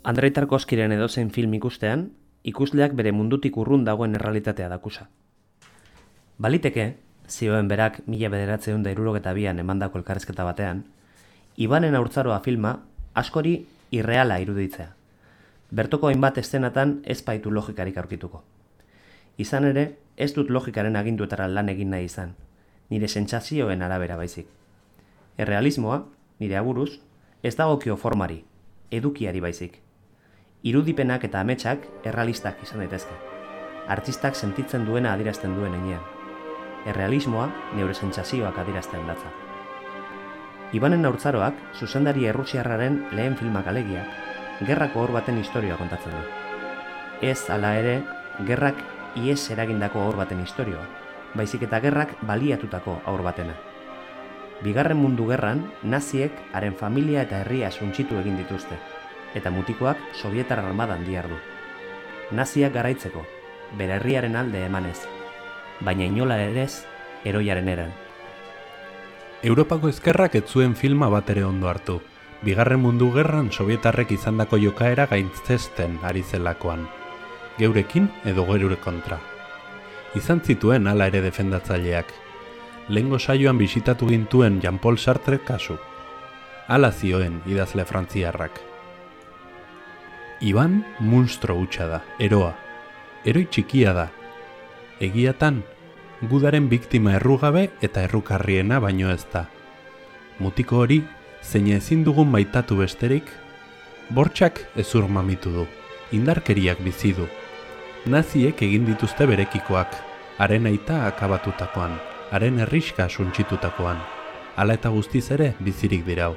Andrei 0.07 0.31
Tarkovskiren 0.31 0.93
edozein 0.95 1.33
film 1.35 1.55
ikustean, 1.57 2.03
ikusleak 2.47 2.93
bere 2.95 3.11
mundutik 3.11 3.57
urrun 3.59 3.83
dagoen 3.85 4.13
errealitatea 4.15 4.69
dakusa. 4.71 5.09
Baliteke, 6.39 6.85
zioen 7.27 7.67
berak 7.67 7.97
mila 8.07 8.29
bederatzeun 8.31 8.85
da 8.85 8.93
irurogeta 8.95 9.33
bian 9.35 9.59
emandako 9.59 9.99
elkarrezketa 9.99 10.45
batean, 10.47 10.85
Ibanen 11.57 11.99
aurtzaroa 11.99 12.37
filma 12.45 12.71
askori 13.19 13.57
irreala 13.99 14.37
iruditzea. 14.45 14.93
Bertoko 15.75 16.07
hainbat 16.07 16.39
eszenatan 16.39 16.93
ez 17.03 17.19
baitu 17.27 17.51
logikarik 17.51 17.99
aurkituko. 17.99 18.45
Izan 19.43 19.67
ere, 19.73 19.85
ez 20.17 20.31
dut 20.37 20.53
logikaren 20.55 21.01
aginduetara 21.01 21.49
lan 21.49 21.73
egin 21.73 21.91
nahi 21.91 22.07
izan, 22.07 22.37
nire 22.95 23.09
sentsazioen 23.09 23.83
arabera 23.83 24.21
baizik. 24.23 24.47
Errealismoa, 25.37 25.99
nire 26.39 26.61
aburuz, 26.63 26.93
ez 27.43 27.57
dagokio 27.57 27.99
formari, 27.99 28.39
edukiari 29.01 29.43
baizik 29.43 29.81
irudipenak 30.63 31.25
eta 31.25 31.41
ametsak 31.41 31.85
errealistak 32.05 32.63
izan 32.63 32.81
daitezke. 32.85 33.15
Artistak 33.89 34.35
sentitzen 34.35 34.87
duena 34.87 35.13
adierazten 35.13 35.55
duen 35.57 35.75
enean. 35.75 36.03
Errealismoa 36.87 37.51
neure 37.75 37.95
sentsazioak 37.95 38.59
adierazten 38.59 39.07
datza. 39.07 39.31
Ibanen 40.75 41.07
aurtzaroak, 41.07 41.55
zuzendari 41.79 42.27
errusiarraren 42.27 42.99
lehen 43.15 43.37
filmak 43.39 43.69
alegia, 43.71 44.03
gerrako 44.67 45.05
hor 45.05 45.13
baten 45.15 45.39
historioa 45.39 45.77
kontatzen 45.79 46.13
du. 46.17 46.25
Ez 47.23 47.51
ala 47.51 47.77
ere, 47.79 48.01
gerrak 48.49 48.83
ies 49.17 49.41
eragindako 49.55 50.03
aur 50.03 50.19
baten 50.19 50.43
historioa, 50.43 50.85
baizik 51.39 51.63
eta 51.69 51.81
gerrak 51.85 52.17
baliatutako 52.27 53.01
aur 53.07 53.23
batena. 53.23 53.55
Bigarren 54.65 54.97
mundu 54.97 55.29
gerran, 55.29 55.67
naziek 55.85 56.33
haren 56.57 56.75
familia 56.75 57.23
eta 57.29 57.43
herria 57.45 57.71
suntxitu 57.71 58.19
egin 58.19 58.39
dituzte, 58.41 58.79
eta 59.37 59.53
mutikoak 59.53 60.01
sovietar 60.17 60.65
armadan 60.65 61.05
diardu. 61.05 61.37
Naziak 62.33 62.73
garaitzeko, 62.75 63.23
bere 63.79 64.01
herriaren 64.01 64.37
alde 64.37 64.65
emanez, 64.67 64.99
baina 65.81 66.09
inola 66.09 66.41
ere 66.43 66.65
ez, 66.65 66.83
eroiaren 67.25 67.69
eran. 67.69 67.95
Europako 69.47 69.91
ezkerrak 69.93 70.35
ez 70.41 70.47
zuen 70.49 70.75
filma 70.75 71.11
bat 71.13 71.29
ere 71.31 71.45
ondo 71.45 71.69
hartu. 71.69 72.01
Bigarren 72.43 72.81
mundu 72.81 73.11
gerran 73.15 73.51
sovietarrek 73.53 74.13
izandako 74.17 74.59
jokaera 74.61 75.07
gaintzesten 75.11 75.99
ari 76.03 76.23
zelakoan. 76.23 76.87
Geurekin 77.59 78.09
edo 78.25 78.45
gerure 78.49 78.77
kontra. 78.77 79.21
Izan 80.17 80.41
zituen 80.41 80.87
hala 80.87 81.09
ere 81.13 81.21
defendatzaileak. 81.25 82.13
Lengo 82.89 83.19
saioan 83.19 83.59
bisitatu 83.59 84.09
gintuen 84.09 84.61
Jean-Paul 84.61 84.99
Sartre 84.99 85.39
kasu. 85.45 85.77
Hala 86.69 86.93
zioen 86.93 87.41
idazle 87.47 87.85
frantziarrak. 87.85 88.76
Iban 90.41 90.85
munstro 91.01 91.55
hutsa 91.57 91.87
da, 91.89 92.03
eroa. 92.21 92.53
Eroi 93.25 93.47
txikia 93.49 93.93
da. 93.97 94.11
Egiatan, 95.01 95.63
gudaren 96.29 96.69
biktima 96.69 97.15
errugabe 97.17 97.71
eta 97.81 98.03
errukarriena 98.05 98.81
baino 98.85 99.09
ez 99.13 99.25
da. 99.33 99.47
Mutiko 100.39 100.83
hori, 100.85 101.01
zein 101.43 101.71
ezin 101.73 102.03
dugun 102.05 102.29
maitatu 102.29 102.77
besterik, 102.77 103.31
bortxak 104.11 104.61
ezur 104.77 105.09
mamitu 105.09 105.53
du, 105.55 105.65
indarkeriak 106.13 106.83
bizi 106.85 107.15
du. 107.17 107.25
Naziek 108.07 108.61
egin 108.63 108.85
dituzte 108.85 109.27
berekikoak, 109.27 109.97
haren 110.37 110.69
aita 110.69 111.07
akabatutakoan, 111.07 111.97
haren 112.31 112.61
erriska 112.67 113.09
suntsitutakoan, 113.09 114.05
hala 114.57 114.77
eta 114.77 114.93
guztiz 114.93 115.31
ere 115.33 115.55
bizirik 115.65 116.05
dirau 116.05 116.35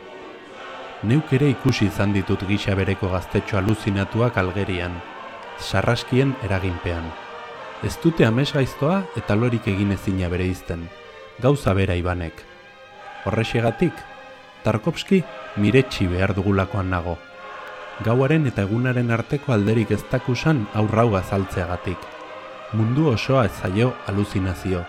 neuk 1.04 1.32
ere 1.34 1.48
ikusi 1.54 1.88
izan 1.88 2.14
ditut 2.14 2.44
gisa 2.48 2.76
bereko 2.76 3.10
gaztetxo 3.14 3.58
aluzinatuak 3.58 4.38
algerian, 4.38 4.98
sarraskien 5.60 6.36
eraginpean. 6.44 7.06
Ez 7.84 7.96
dute 8.04 8.26
amesgaiztoa 8.28 9.04
eta 9.16 9.36
lorik 9.36 9.68
egin 9.72 9.94
ezina 9.96 10.28
bere 10.28 10.48
izten, 10.52 10.90
gauza 11.40 11.74
bera 11.74 11.96
ibanek. 11.96 12.44
Horrexegatik, 13.26 13.94
Tarkovski 14.64 15.24
miretsi 15.56 16.08
behar 16.08 16.34
dugulakoan 16.36 16.90
nago. 16.90 17.18
gauaren 18.04 18.48
eta 18.48 18.64
egunaren 18.64 19.12
arteko 19.12 19.52
alderik 19.52 19.92
ez 19.92 20.04
dakusan 20.12 20.62
aurrau 20.74 21.18
azaltzeagatik. 21.20 21.98
Mundu 22.72 23.10
osoa 23.12 23.46
ez 23.46 23.52
zaio 23.52 23.94
aluzinazio, 24.08 24.86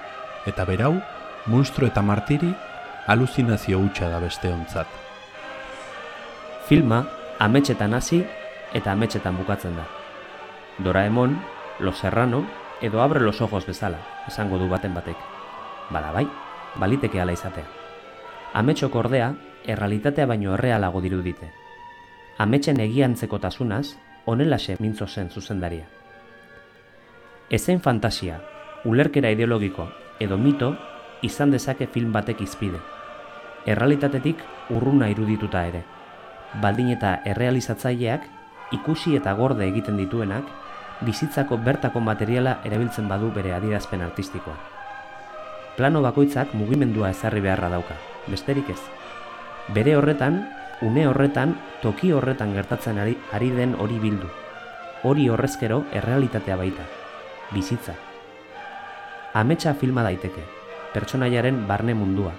eta 0.47 0.65
berau, 0.65 1.01
monstru 1.47 1.87
eta 1.87 2.03
martiri, 2.03 2.55
aluzinazio 3.07 3.81
hutsa 3.81 4.09
da 4.09 4.21
beste 4.21 4.53
ontzat. 4.53 5.10
Filma 6.71 7.09
ametxetan 7.43 7.97
hasi 7.99 8.21
eta 8.79 8.93
ametxetan 8.93 9.35
bukatzen 9.35 9.75
da. 9.75 9.89
Doraemon, 10.79 11.35
Los 11.81 11.99
Serrano 11.99 12.45
edo 12.81 13.03
Abre 13.03 13.19
los 13.19 13.41
ojos 13.41 13.67
bezala, 13.67 13.99
esango 14.29 14.57
du 14.57 14.69
baten 14.69 14.95
batek. 14.95 15.17
Bada 15.91 16.13
bai, 16.13 16.29
baliteke 16.77 17.21
ala 17.21 17.33
izatea. 17.35 17.67
Ametxok 18.55 18.95
ordea, 18.95 19.35
errealitatea 19.67 20.27
baino 20.31 20.55
errealago 20.55 21.03
dirudite. 21.03 21.51
Ametxen 22.39 22.79
egiantzeko 22.79 23.41
tasunaz, 23.41 23.97
onelaxe 24.25 24.77
mintzo 24.79 25.09
zen 25.09 25.29
zuzendaria. 25.31 25.89
Ezein 27.51 27.81
fantasia, 27.81 28.45
ulerkera 28.85 29.35
ideologiko 29.35 29.91
edo 30.21 30.39
mito 30.39 30.77
izan 31.21 31.51
dezake 31.51 31.89
film 31.89 32.13
batek 32.13 32.47
izpide. 32.47 32.79
Errealitatetik 33.67 34.45
urruna 34.71 35.11
irudituta 35.11 35.67
ere. 35.67 35.89
Baldin 36.59 36.91
eta 36.91 37.21
errealizatzaileak 37.31 38.27
ikusi 38.75 39.15
eta 39.15 39.33
gorde 39.39 39.69
egiten 39.69 39.97
dituenak 40.01 40.49
bizitzako 41.07 41.57
bertako 41.65 42.01
materiala 42.03 42.59
erabiltzen 42.67 43.09
badu 43.09 43.31
bere 43.33 43.55
adierazpen 43.55 44.03
artistikoa. 44.03 44.57
Plano 45.77 46.03
bakoitzak 46.03 46.53
mugimendua 46.59 47.13
ezarri 47.15 47.41
beharra 47.41 47.71
dauka, 47.73 47.95
besterik 48.27 48.69
ez. 48.75 48.81
Bere 49.73 49.95
horretan, 49.97 50.43
une 50.83 51.07
horretan, 51.09 51.55
toki 51.81 52.13
horretan 52.13 52.53
gertatzen 52.53 52.99
ari, 52.99 53.17
ari 53.33 53.51
den 53.55 53.77
hori 53.79 53.99
bildu. 54.03 54.29
Hori 55.07 55.29
horrezkero 55.31 55.85
errealitatea 55.93 56.57
baita, 56.57 56.85
bizitza. 57.55 57.95
Ametsa 59.33 59.73
filma 59.75 60.03
daiteke, 60.03 60.43
pertsonaiaren 60.93 61.67
barne 61.69 61.95
mundua. 61.95 62.35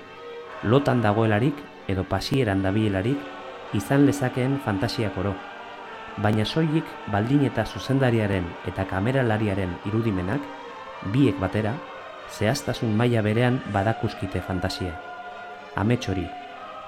Lotan 0.63 1.01
dagoelarik 1.01 1.55
edo 1.87 2.03
pasieran 2.03 2.61
dabielarik 2.61 3.40
izan 3.73 4.05
lezakeen 4.05 4.59
fantasiak 4.65 5.17
oro. 5.17 5.33
Baina 6.21 6.45
soilik 6.45 6.85
baldin 7.11 7.45
eta 7.47 7.65
zuzendariaren 7.65 8.47
eta 8.67 8.85
kameralariaren 8.89 9.77
irudimenak, 9.87 10.41
biek 11.13 11.39
batera, 11.39 11.73
zehaztasun 12.31 12.93
maila 12.97 13.21
berean 13.21 13.61
badakuskite 13.73 14.41
fantasia. 14.41 14.93
Amets 15.75 16.09
hori, 16.09 16.27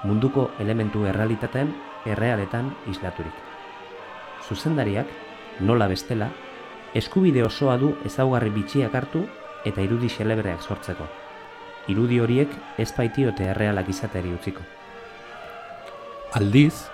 munduko 0.04 0.50
elementu 0.60 1.06
errealitatean 1.08 1.72
errealetan 2.04 2.70
islaturik. 2.92 3.34
Zuzendariak, 4.48 5.08
nola 5.60 5.88
bestela, 5.88 6.28
eskubide 6.94 7.42
osoa 7.42 7.78
du 7.80 7.94
ezaugarri 8.04 8.52
bitxiak 8.52 8.94
hartu 8.94 9.24
eta 9.64 9.80
irudi 9.80 10.12
xelebreak 10.12 10.62
sortzeko. 10.62 11.08
Irudi 11.88 12.20
horiek 12.20 12.52
ez 12.78 12.90
baitiote 12.96 13.48
errealak 13.52 13.88
izateri 13.88 14.32
utziko. 14.32 14.62
Aldiz, 16.34 16.88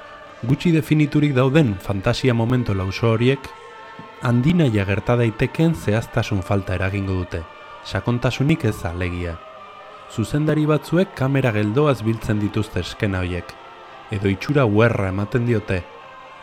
gutxi 0.44 0.68
definiturik 0.68 1.30
dauden 1.32 1.70
fantasia 1.80 2.34
momento 2.36 2.74
lauso 2.76 3.14
horiek, 3.14 3.46
handinaia 4.20 4.82
gerta 4.84 5.14
daiteken 5.16 5.72
zehaztasun 5.72 6.42
falta 6.44 6.74
eragingo 6.76 7.14
dute, 7.22 7.38
sakontasunik 7.88 8.66
ez 8.68 8.74
alegia. 8.84 9.38
Zuzendari 10.12 10.66
batzuek 10.68 11.14
kamera 11.16 11.54
geldoaz 11.54 12.02
biltzen 12.04 12.42
dituzte 12.42 12.82
eskena 12.84 13.22
hoiek, 13.24 13.54
edo 14.12 14.28
itxura 14.28 14.66
huerra 14.68 15.08
ematen 15.08 15.46
diote, 15.48 15.78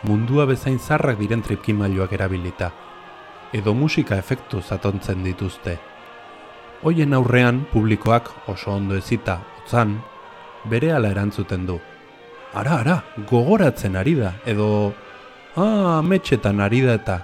mundua 0.02 0.48
bezain 0.50 0.80
zarrak 0.80 1.20
diren 1.20 1.44
tripkimailuak 1.46 2.16
erabilita, 2.18 2.72
edo 3.52 3.76
musika 3.78 4.18
efektu 4.18 4.58
zatontzen 4.58 5.22
dituzte. 5.22 5.76
Hoien 6.82 7.14
aurrean 7.14 7.62
publikoak 7.70 8.32
oso 8.50 8.74
ondo 8.74 8.98
ezita, 8.98 9.38
otzan, 9.62 10.00
bere 10.66 10.90
ala 10.98 11.14
erantzuten 11.14 11.70
du. 11.70 11.78
Ara, 12.54 12.78
ara, 12.80 13.02
gogoratzen 13.28 13.96
ari 13.96 14.14
da, 14.16 14.32
edo, 14.48 14.94
ah, 15.56 15.98
ametxetan 15.98 16.60
ari 16.64 16.80
da 16.80 16.94
eta, 16.96 17.18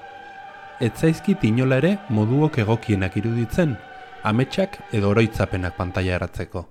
ez 0.84 0.92
zaizkit 1.00 1.44
inola 1.48 1.78
ere 1.80 1.94
moduok 2.12 2.58
egokienak 2.60 3.16
iruditzen, 3.16 3.72
ametsak 4.22 4.76
edo 4.92 5.14
oroitzapenak 5.14 5.78
pantaila 5.80 6.18
eratzeko. 6.20 6.66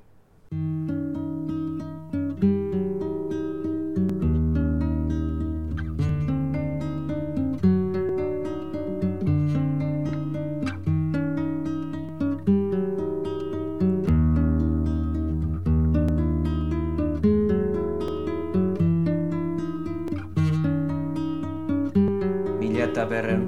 Berren. 23.14 23.44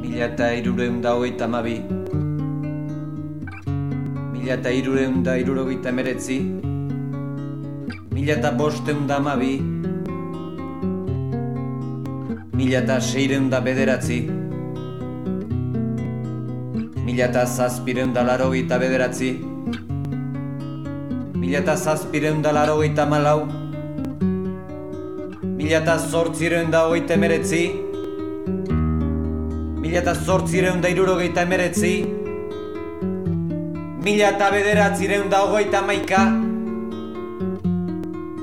Mila 0.00 0.24
eta 0.30 0.46
irureun 0.56 1.02
da 1.04 1.10
hogeita 1.16 1.48
mabi 1.54 1.74
Mila 4.32 4.54
eta 4.54 4.72
irureun 4.72 5.20
da 5.26 5.34
irurogeita 5.42 5.92
emeretzi 5.92 6.38
Mila 8.16 8.38
eta 8.38 8.54
bosteun 8.56 9.04
da 9.10 9.20
mabi 9.26 9.52
Mila 12.56 12.80
eta 12.80 13.00
seireun 13.00 13.50
da 13.50 13.60
bederatzi. 13.60 14.20
Mila 17.04 17.26
eta 17.26 17.42
zazpireun 17.44 18.12
da 18.14 18.22
larogeita 18.28 18.78
bederatzi. 18.78 19.32
Mila 21.34 21.58
eta 21.64 21.74
zazpireun 21.76 22.40
da 22.44 22.52
larogeita 22.54 23.08
malau 23.08 23.61
Mila 25.72 25.84
eta 25.84 25.94
zortzireun 25.96 26.66
da 26.68 26.80
hogeita 26.84 27.14
emeretzi 27.16 27.60
Mila 29.80 30.00
eta 30.02 30.12
zortzireun 30.12 30.82
da 30.84 30.90
irurogeita 30.92 31.46
emeretzi 31.46 31.92
Mila 34.04 34.26
eta 34.34 34.50
bederatzireun 34.52 35.30
da 35.32 35.40
hogeita 35.46 35.80
maika 35.86 36.26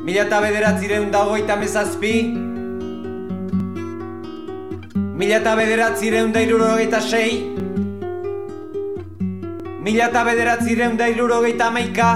Mila 0.08 0.24
eta 0.24 0.40
bederatzireun 0.42 1.12
da 1.14 1.22
hogeita 1.28 1.60
mezazpi 1.62 2.16
Mila 5.22 5.38
eta 5.38 5.56
bederatzireun 5.62 6.34
da 6.34 6.42
irurogeita 6.48 7.00
sei. 7.12 7.38
Mila 9.86 10.10
eta 10.10 10.26
bederatzireun 10.32 10.98
da 10.98 11.14
irurogeita 11.14 11.70
maika 11.78 12.12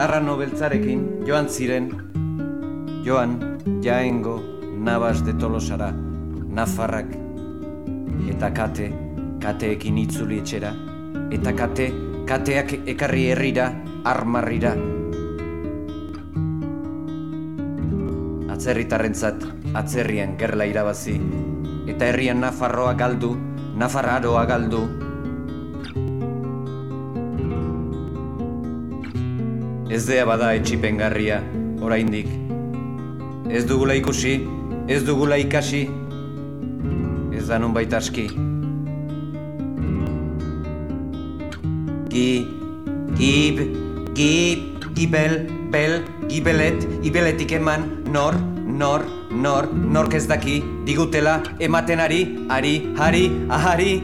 Arrano 0.00 0.32
beltzarekin 0.40 1.00
joan 1.28 1.50
ziren, 1.52 1.90
joan 3.04 3.34
jaengo 3.84 4.38
nabas 4.80 5.20
de 5.26 5.34
tolosara, 5.36 5.90
nafarrak, 6.56 7.10
eta 8.32 8.48
kate, 8.56 8.86
kateekin 9.42 9.98
itzuli 10.00 10.38
etxera, 10.40 10.70
eta 11.36 11.52
kate, 11.52 11.90
kateak 12.30 12.72
ekarri 12.94 13.26
herrira, 13.34 13.66
armarrira. 14.08 14.72
Atzerritarrentzat 18.56 19.44
atzerrian 19.82 20.38
gerla 20.40 20.64
irabazi, 20.72 21.18
eta 21.92 22.08
herrian 22.08 22.40
nafarroa 22.40 22.96
galdu, 22.96 23.34
nafarraroa 23.76 24.48
galdu, 24.48 24.86
Ez 29.90 30.04
dea 30.06 30.22
bada 30.22 30.52
etxipengarria, 30.54 31.40
oraindik. 31.82 32.28
Ez 33.50 33.64
dugula 33.66 33.96
ikusi, 33.98 34.36
ez 34.86 35.00
dugula 35.02 35.34
ikasi, 35.42 35.80
ez 37.34 37.48
da 37.48 37.58
nun 37.58 37.74
aski. 37.74 38.28
Gi, 42.06 42.46
gib, 43.18 43.58
gib, 44.14 44.86
gibel, 44.94 45.34
bel, 45.72 46.04
gibelet, 46.28 46.86
ibeletik 47.02 47.50
eman, 47.58 48.04
nor, 48.12 48.38
nor, 48.66 49.02
nor, 49.32 49.72
nork 49.74 50.14
ez 50.14 50.28
daki, 50.28 50.62
digutela, 50.86 51.42
ematen 51.58 51.98
ari, 51.98 52.46
ari, 52.48 52.94
hari, 52.96 53.26
ahari, 53.48 54.02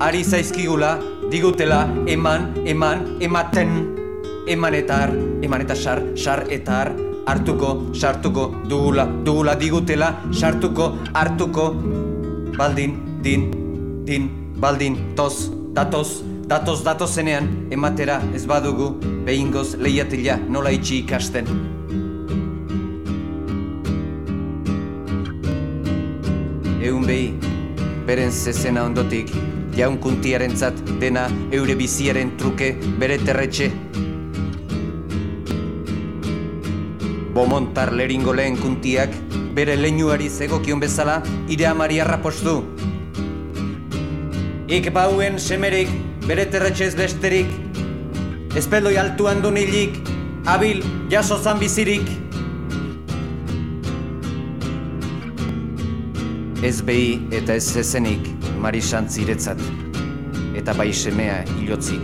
ari 0.00 0.24
zaizkigula, 0.24 0.98
digutela, 1.30 1.86
eman, 2.08 2.50
eman, 2.66 3.06
ematen 3.20 3.98
eman 4.48 4.74
eta 4.74 4.96
har, 5.02 5.10
eman 5.42 5.62
eta 5.62 5.76
sar, 5.76 6.02
sar 6.16 6.44
eta 6.50 6.80
har, 6.80 6.92
hartuko, 7.28 7.92
sartuko, 7.94 8.48
dugula, 8.68 9.04
dugula 9.24 9.54
digutela, 9.54 10.14
sartuko, 10.32 10.96
hartuko, 11.14 11.70
baldin, 12.56 12.96
din, 13.22 13.50
din, 14.04 14.30
baldin, 14.56 14.96
toz, 15.14 15.50
datoz, 15.74 16.22
datoz, 16.48 16.82
datoz 16.84 17.10
zenean, 17.14 17.50
ematera 17.70 18.20
ez 18.34 18.46
badugu, 18.46 18.94
behingoz 19.26 19.76
lehiatila 19.76 20.38
nola 20.48 20.72
itxi 20.72 21.02
ikasten. 21.04 21.50
Egun 26.80 27.04
behi, 27.04 27.28
beren 28.08 28.32
zezena 28.32 28.86
ondotik, 28.88 29.30
jaunkuntiaren 29.76 30.56
zat 30.56 30.80
dena, 30.98 31.28
eure 31.52 31.76
biziaren 31.76 32.32
truke, 32.40 32.72
bere 32.98 33.18
terretxe, 33.20 33.68
Bomontar 37.38 37.92
leringo 37.94 38.32
lehen 38.34 38.56
kuntiak, 38.58 39.12
bere 39.54 39.76
leinuari 39.78 40.26
zegokion 40.26 40.80
bezala, 40.82 41.20
ire 41.46 41.68
amari 41.70 42.00
arrapostu. 42.02 42.64
Ik 44.66 44.88
bauen 44.90 45.38
semerik, 45.38 45.92
bere 46.26 46.48
terretxez 46.50 46.96
besterik, 46.98 47.52
Ezpeldoi 48.58 48.96
altuan 48.98 49.38
du 49.44 49.52
nilik, 49.54 50.00
abil 50.50 50.82
jaso 51.12 51.38
zan 51.38 51.60
bizirik. 51.62 52.10
Ez 56.66 56.80
behi 56.82 57.20
eta 57.38 57.54
ez 57.54 57.70
zezenik 57.70 58.26
marisantz 58.58 59.14
iretzat, 59.22 59.62
eta 60.58 60.74
bai 60.74 60.90
semea 60.90 61.44
hilotzik. 61.54 62.02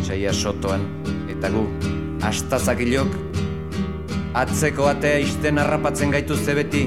Txaia 0.00 0.32
sotoan, 0.32 0.88
eta 1.28 1.52
gu, 1.52 1.68
astazak 2.26 2.80
hilok, 2.84 3.14
atzeko 4.36 4.88
atea 4.90 5.20
isten 5.24 5.58
harrapatzen 5.58 6.12
gaitu 6.14 6.36
zebeti, 6.36 6.84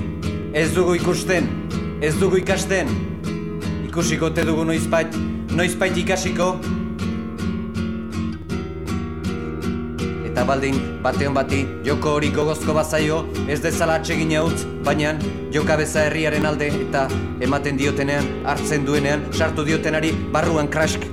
ez 0.54 0.70
dugu 0.76 0.96
ikusten, 1.00 1.50
ez 2.02 2.14
dugu 2.20 2.40
ikasten, 2.44 2.90
ikusiko 3.88 4.30
te 4.34 4.46
dugu 4.46 4.66
noizbait, 4.70 5.18
noizbait 5.54 5.98
ikasiko, 6.04 6.54
eta 10.34 10.46
baldin 10.50 10.80
bateon 11.04 11.36
bati 11.38 11.60
joko 11.86 12.16
hori 12.18 12.32
gogozko 12.34 12.74
bazaio 12.74 13.20
ez 13.48 13.60
dezala 13.62 14.00
atsegin 14.02 14.34
utz, 14.42 14.64
baina 14.86 15.14
jokabeza 15.54 16.08
herriaren 16.08 16.46
alde 16.50 16.72
eta 16.88 17.06
ematen 17.42 17.78
diotenean, 17.78 18.26
hartzen 18.46 18.86
duenean, 18.86 19.28
sartu 19.32 19.64
diotenari 19.64 20.12
barruan 20.34 20.68
krask. 20.68 21.06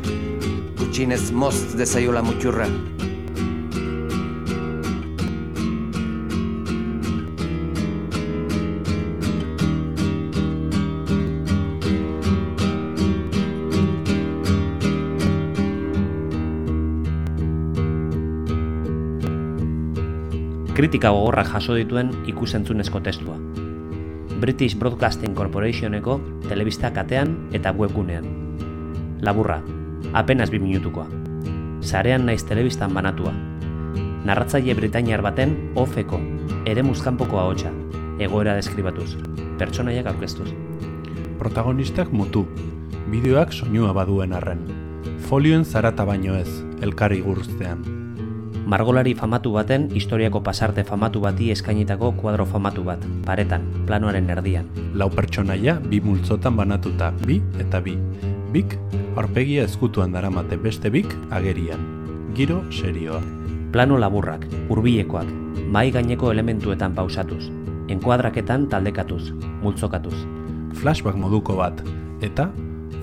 Gutxinez 0.81 1.31
most 1.33 1.77
dezaiola 1.77 2.23
muturra. 2.23 2.67
Kritika 20.91 21.13
gogorrak 21.15 21.47
jaso 21.47 21.77
dituen 21.79 22.09
ikusentzunezko 22.27 22.99
testua. 23.01 23.37
British 24.43 24.75
Broadcasting 24.75 25.37
Corporationeko 25.39 26.17
telebista 26.49 26.91
katean 26.91 27.37
eta 27.55 27.71
webgunean. 27.71 28.27
Laburra, 29.23 29.61
apenas 30.13 30.51
bi 30.51 30.59
minutukoa. 30.59 31.07
Sarean 31.81 32.27
naiz 32.27 32.43
telebistan 32.43 32.91
banatua. 32.91 33.31
Narratzaile 34.27 34.75
britainiar 34.75 35.23
baten 35.23 35.55
ofeko, 35.79 36.19
ere 36.67 36.83
muzkanpoko 36.83 37.39
ahotsa, 37.39 37.71
egoera 38.19 38.59
deskribatuz, 38.59 39.15
pertsonaiak 39.63 40.11
aurkeztuz. 40.11 40.49
Protagonistak 41.39 42.11
mutu, 42.11 42.49
bideoak 43.07 43.55
soinua 43.55 43.95
baduen 43.95 44.35
arren. 44.35 44.67
Folioen 45.31 45.63
zarata 45.65 46.03
baino 46.05 46.35
ez, 46.35 46.51
elkarri 46.83 47.23
guruztean 47.23 48.00
margolari 48.67 49.15
famatu 49.15 49.53
baten 49.53 49.89
historiako 49.95 50.43
pasarte 50.43 50.85
famatu 50.85 51.21
bati 51.21 51.51
eskainitako 51.51 52.13
kuadro 52.13 52.47
famatu 52.47 52.85
bat, 52.85 53.05
paretan, 53.27 53.65
planoaren 53.87 54.31
erdian. 54.31 54.69
Lau 54.95 55.11
pertsonaia 55.11 55.79
bi 55.81 56.01
multzotan 56.01 56.57
banatuta, 56.57 57.13
bi 57.27 57.41
eta 57.59 57.81
bi. 57.81 57.97
Bik, 58.53 58.77
aurpegia 59.17 59.65
ezkutuan 59.65 60.13
daramate 60.13 60.57
beste 60.57 60.91
bik 60.91 61.15
agerian. 61.31 61.81
Giro 62.35 62.63
serioa. 62.71 63.21
Plano 63.73 63.99
laburrak, 63.99 64.47
hurbilekoak, 64.69 65.31
mai 65.71 65.91
gaineko 65.95 66.33
elementuetan 66.33 66.95
pausatuz, 66.95 67.51
enkuadraketan 67.89 68.67
taldekatuz, 68.69 69.31
multzokatuz. 69.63 70.17
Flashback 70.81 71.17
moduko 71.19 71.57
bat, 71.59 71.83
eta 72.23 72.51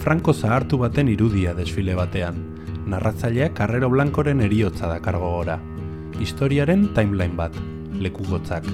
Franco 0.04 0.34
zahartu 0.34 0.78
baten 0.80 1.08
irudia 1.12 1.54
desfile 1.56 1.96
batean, 1.96 2.57
narratzaileak 2.88 3.54
Carrero 3.54 3.90
Blancoren 3.90 4.42
eriotza 4.42 4.88
da 4.88 5.00
kargo 5.04 5.30
gora. 5.36 5.60
Historiaren 6.20 6.88
timeline 6.96 7.36
bat, 7.36 7.56
lekugotzak. 8.00 8.66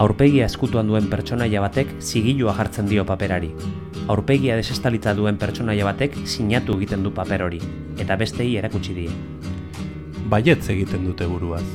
Aurpegia 0.00 0.46
eskutuan 0.46 0.88
duen 0.88 1.08
pertsonaia 1.10 1.60
batek 1.60 1.90
zigilua 2.00 2.54
jartzen 2.56 2.88
dio 2.88 3.04
paperari. 3.04 3.50
Aurpegia 4.08 4.56
desestalitza 4.56 5.14
duen 5.18 5.36
pertsonaia 5.38 5.84
batek 5.84 6.16
sinatu 6.24 6.78
egiten 6.78 7.02
du 7.02 7.12
paper 7.14 7.44
hori, 7.48 7.60
eta 7.98 8.16
bestei 8.16 8.48
erakutsi 8.56 8.94
die. 8.96 9.10
Baietz 10.30 10.64
egiten 10.72 11.04
dute 11.06 11.26
buruaz. 11.26 11.66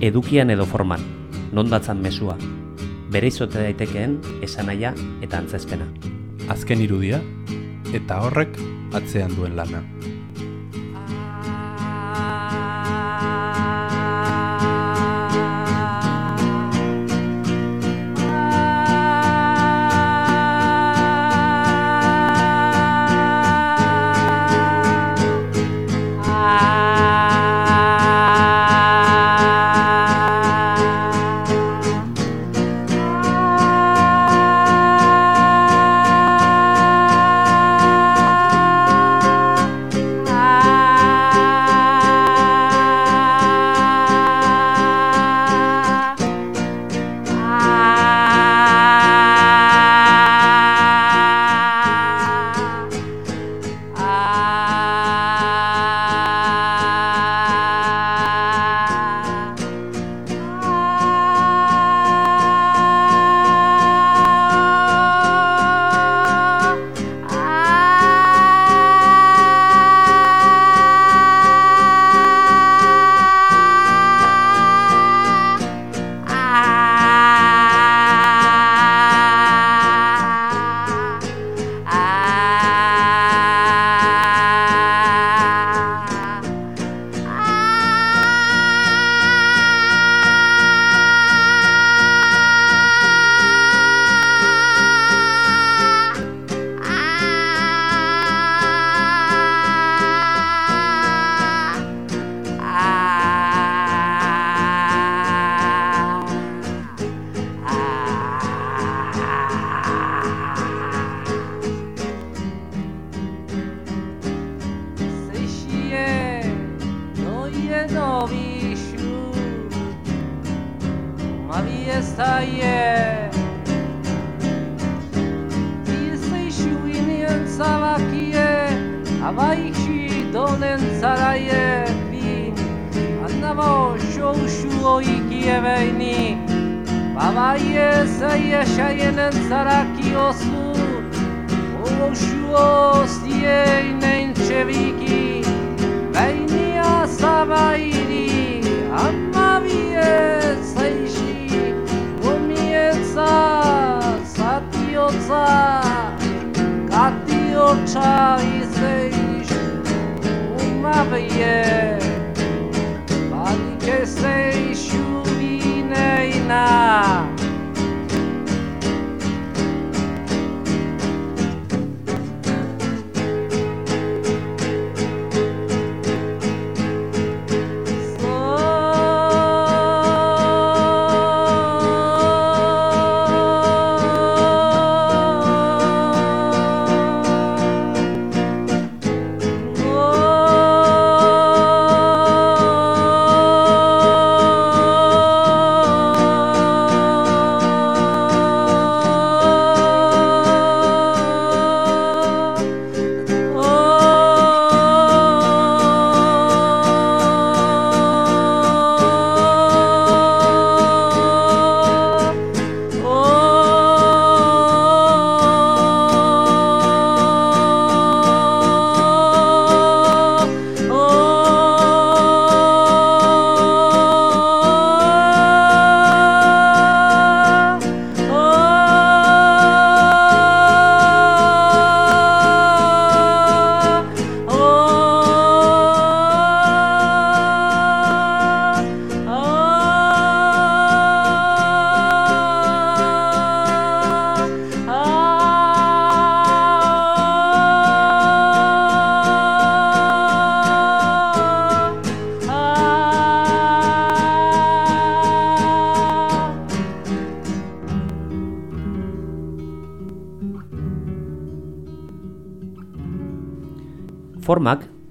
Edukian 0.00 0.52
edo 0.54 0.64
forman, 0.68 1.02
nondatzan 1.52 2.00
mesua, 2.00 2.36
bere 3.10 3.32
izote 3.32 3.58
daitekeen 3.58 4.20
esanaia 4.46 4.94
eta 5.20 5.40
antzezpena. 5.42 5.88
Azken 6.52 6.80
irudia, 6.84 7.20
eta 7.92 8.22
horrek 8.22 8.56
atzean 8.94 9.34
duen 9.34 9.56
lana. 9.58 9.82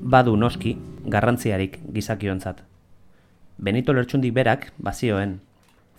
Badu 0.10 0.34
noski 0.36 0.74
garrantziarik 1.05 1.78
gizakiontzat. 1.93 2.64
Benito 3.62 3.93
Lertxundik 3.93 4.34
berak 4.34 4.72
bazioen, 4.82 5.36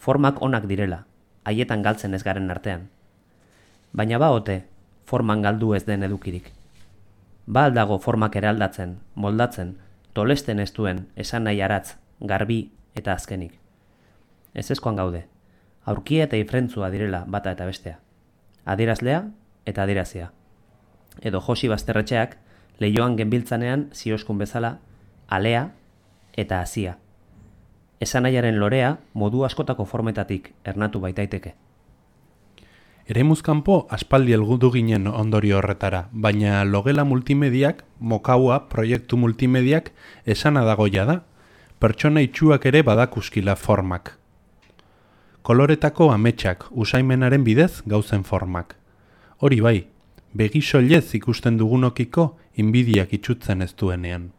formak 0.03 0.41
onak 0.43 0.67
direla, 0.67 1.05
haietan 1.47 1.85
galtzen 1.87 2.17
ez 2.19 2.23
garen 2.27 2.51
artean. 2.51 2.89
Baina 3.93 4.19
ba 4.19 4.33
ote, 4.35 4.65
forman 5.07 5.47
galdu 5.47 5.75
ez 5.79 5.85
den 5.87 6.03
edukirik. 6.03 6.51
Ba 7.47 7.69
aldago 7.71 8.01
formak 8.03 8.35
eraldatzen, 8.35 8.99
moldatzen, 9.15 9.77
tolesten 10.13 10.59
ez 10.59 10.73
duen 10.75 11.07
esan 11.15 11.47
nahi 11.47 11.63
aratz, 11.63 11.95
garbi 12.19 12.61
eta 12.99 13.15
azkenik. 13.15 13.55
Ez 14.55 14.71
ezkoan 14.75 14.99
gaude, 14.99 15.27
aurkia 15.87 16.27
eta 16.27 16.37
ifrentzua 16.37 16.91
direla 16.91 17.25
bata 17.29 17.55
eta 17.55 17.67
bestea. 17.67 18.01
Adierazlea 18.67 19.25
eta 19.67 19.87
adierazia. 19.87 20.33
Edo 21.23 21.39
Josi 21.47 21.69
Basterretxeak 21.71 22.41
lehioan 22.81 23.17
genbiltzanean 23.17 23.89
zioskun 23.95 24.39
bezala, 24.39 24.79
alea 25.29 25.71
eta 26.37 26.61
hasia. 26.61 26.97
Esanaiaren 28.01 28.61
lorea 28.61 28.97
modu 29.13 29.45
askotako 29.45 29.85
formetatik 29.85 30.55
ernatu 30.65 31.01
baitaiteke. 31.01 31.55
Ere 33.11 33.25
muzkanpo 33.27 33.89
aspaldi 33.91 34.33
elgudu 34.33 34.71
ginen 34.71 35.09
ondorio 35.11 35.59
horretara, 35.59 36.05
baina 36.13 36.65
logela 36.65 37.05
multimediak, 37.05 37.85
mokaua 37.99 38.61
proiektu 38.71 39.17
multimediak 39.19 39.91
esana 40.25 40.63
dagoia 40.65 41.05
da, 41.09 41.17
pertsona 41.81 42.23
itxuak 42.23 42.67
ere 42.71 42.85
badakuskila 42.87 43.57
formak. 43.57 44.15
Koloretako 45.43 46.13
ametsak 46.13 46.69
usaimenaren 46.71 47.45
bidez 47.45 47.83
gauzen 47.89 48.23
formak. 48.23 48.77
Hori 49.41 49.61
bai, 49.61 49.79
begi 50.35 50.63
soilez 50.63 51.15
ikusten 51.15 51.59
dugunokiko 51.59 52.37
inbidiak 52.57 53.13
itxutzen 53.13 53.63
ez 53.63 53.73
duenean. 53.75 54.31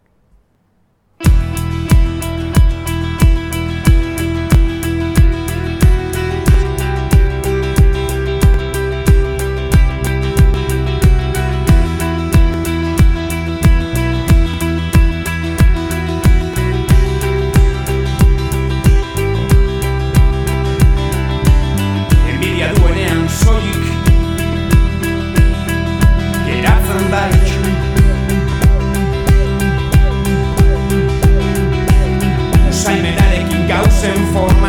Usaimenarekin 34.01 34.33
gauzen 34.33 34.60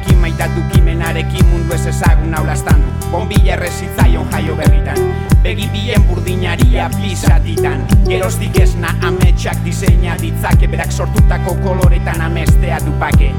ekin 0.00 0.18
maitatu 0.18 0.60
kimenarekin 0.72 1.46
mundu 1.46 1.74
ez 1.74 1.86
ezagun 1.86 2.34
aulastan 2.34 2.84
Bombilla 3.10 3.52
errezitzaion 3.52 4.28
jaio 4.32 4.56
berritan. 4.56 4.98
Begi 5.42 5.68
bien 5.72 6.04
burdinaria 6.08 6.90
pisatitan 6.96 7.84
Geroztik 8.08 8.56
esna 8.60 8.94
ametsak 9.02 9.64
diseina 9.64 10.16
ditzake 10.20 10.68
Berak 10.68 10.92
sortutako 10.92 11.54
koloretan 11.64 12.20
amestea 12.20 12.78
dupake. 12.86 13.32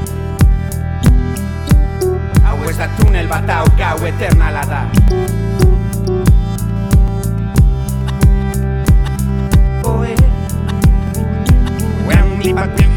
Hau 2.44 2.58
ez 2.68 2.78
da 2.78 2.88
tunel 3.00 3.28
bat 3.28 3.50
hau 3.50 3.66
gau 3.78 4.06
eternala 4.06 4.64
da. 4.70 4.86
Oe. 9.90 10.14
Oe 12.06 12.22
Oe 12.46 12.54
Oe 12.54 12.91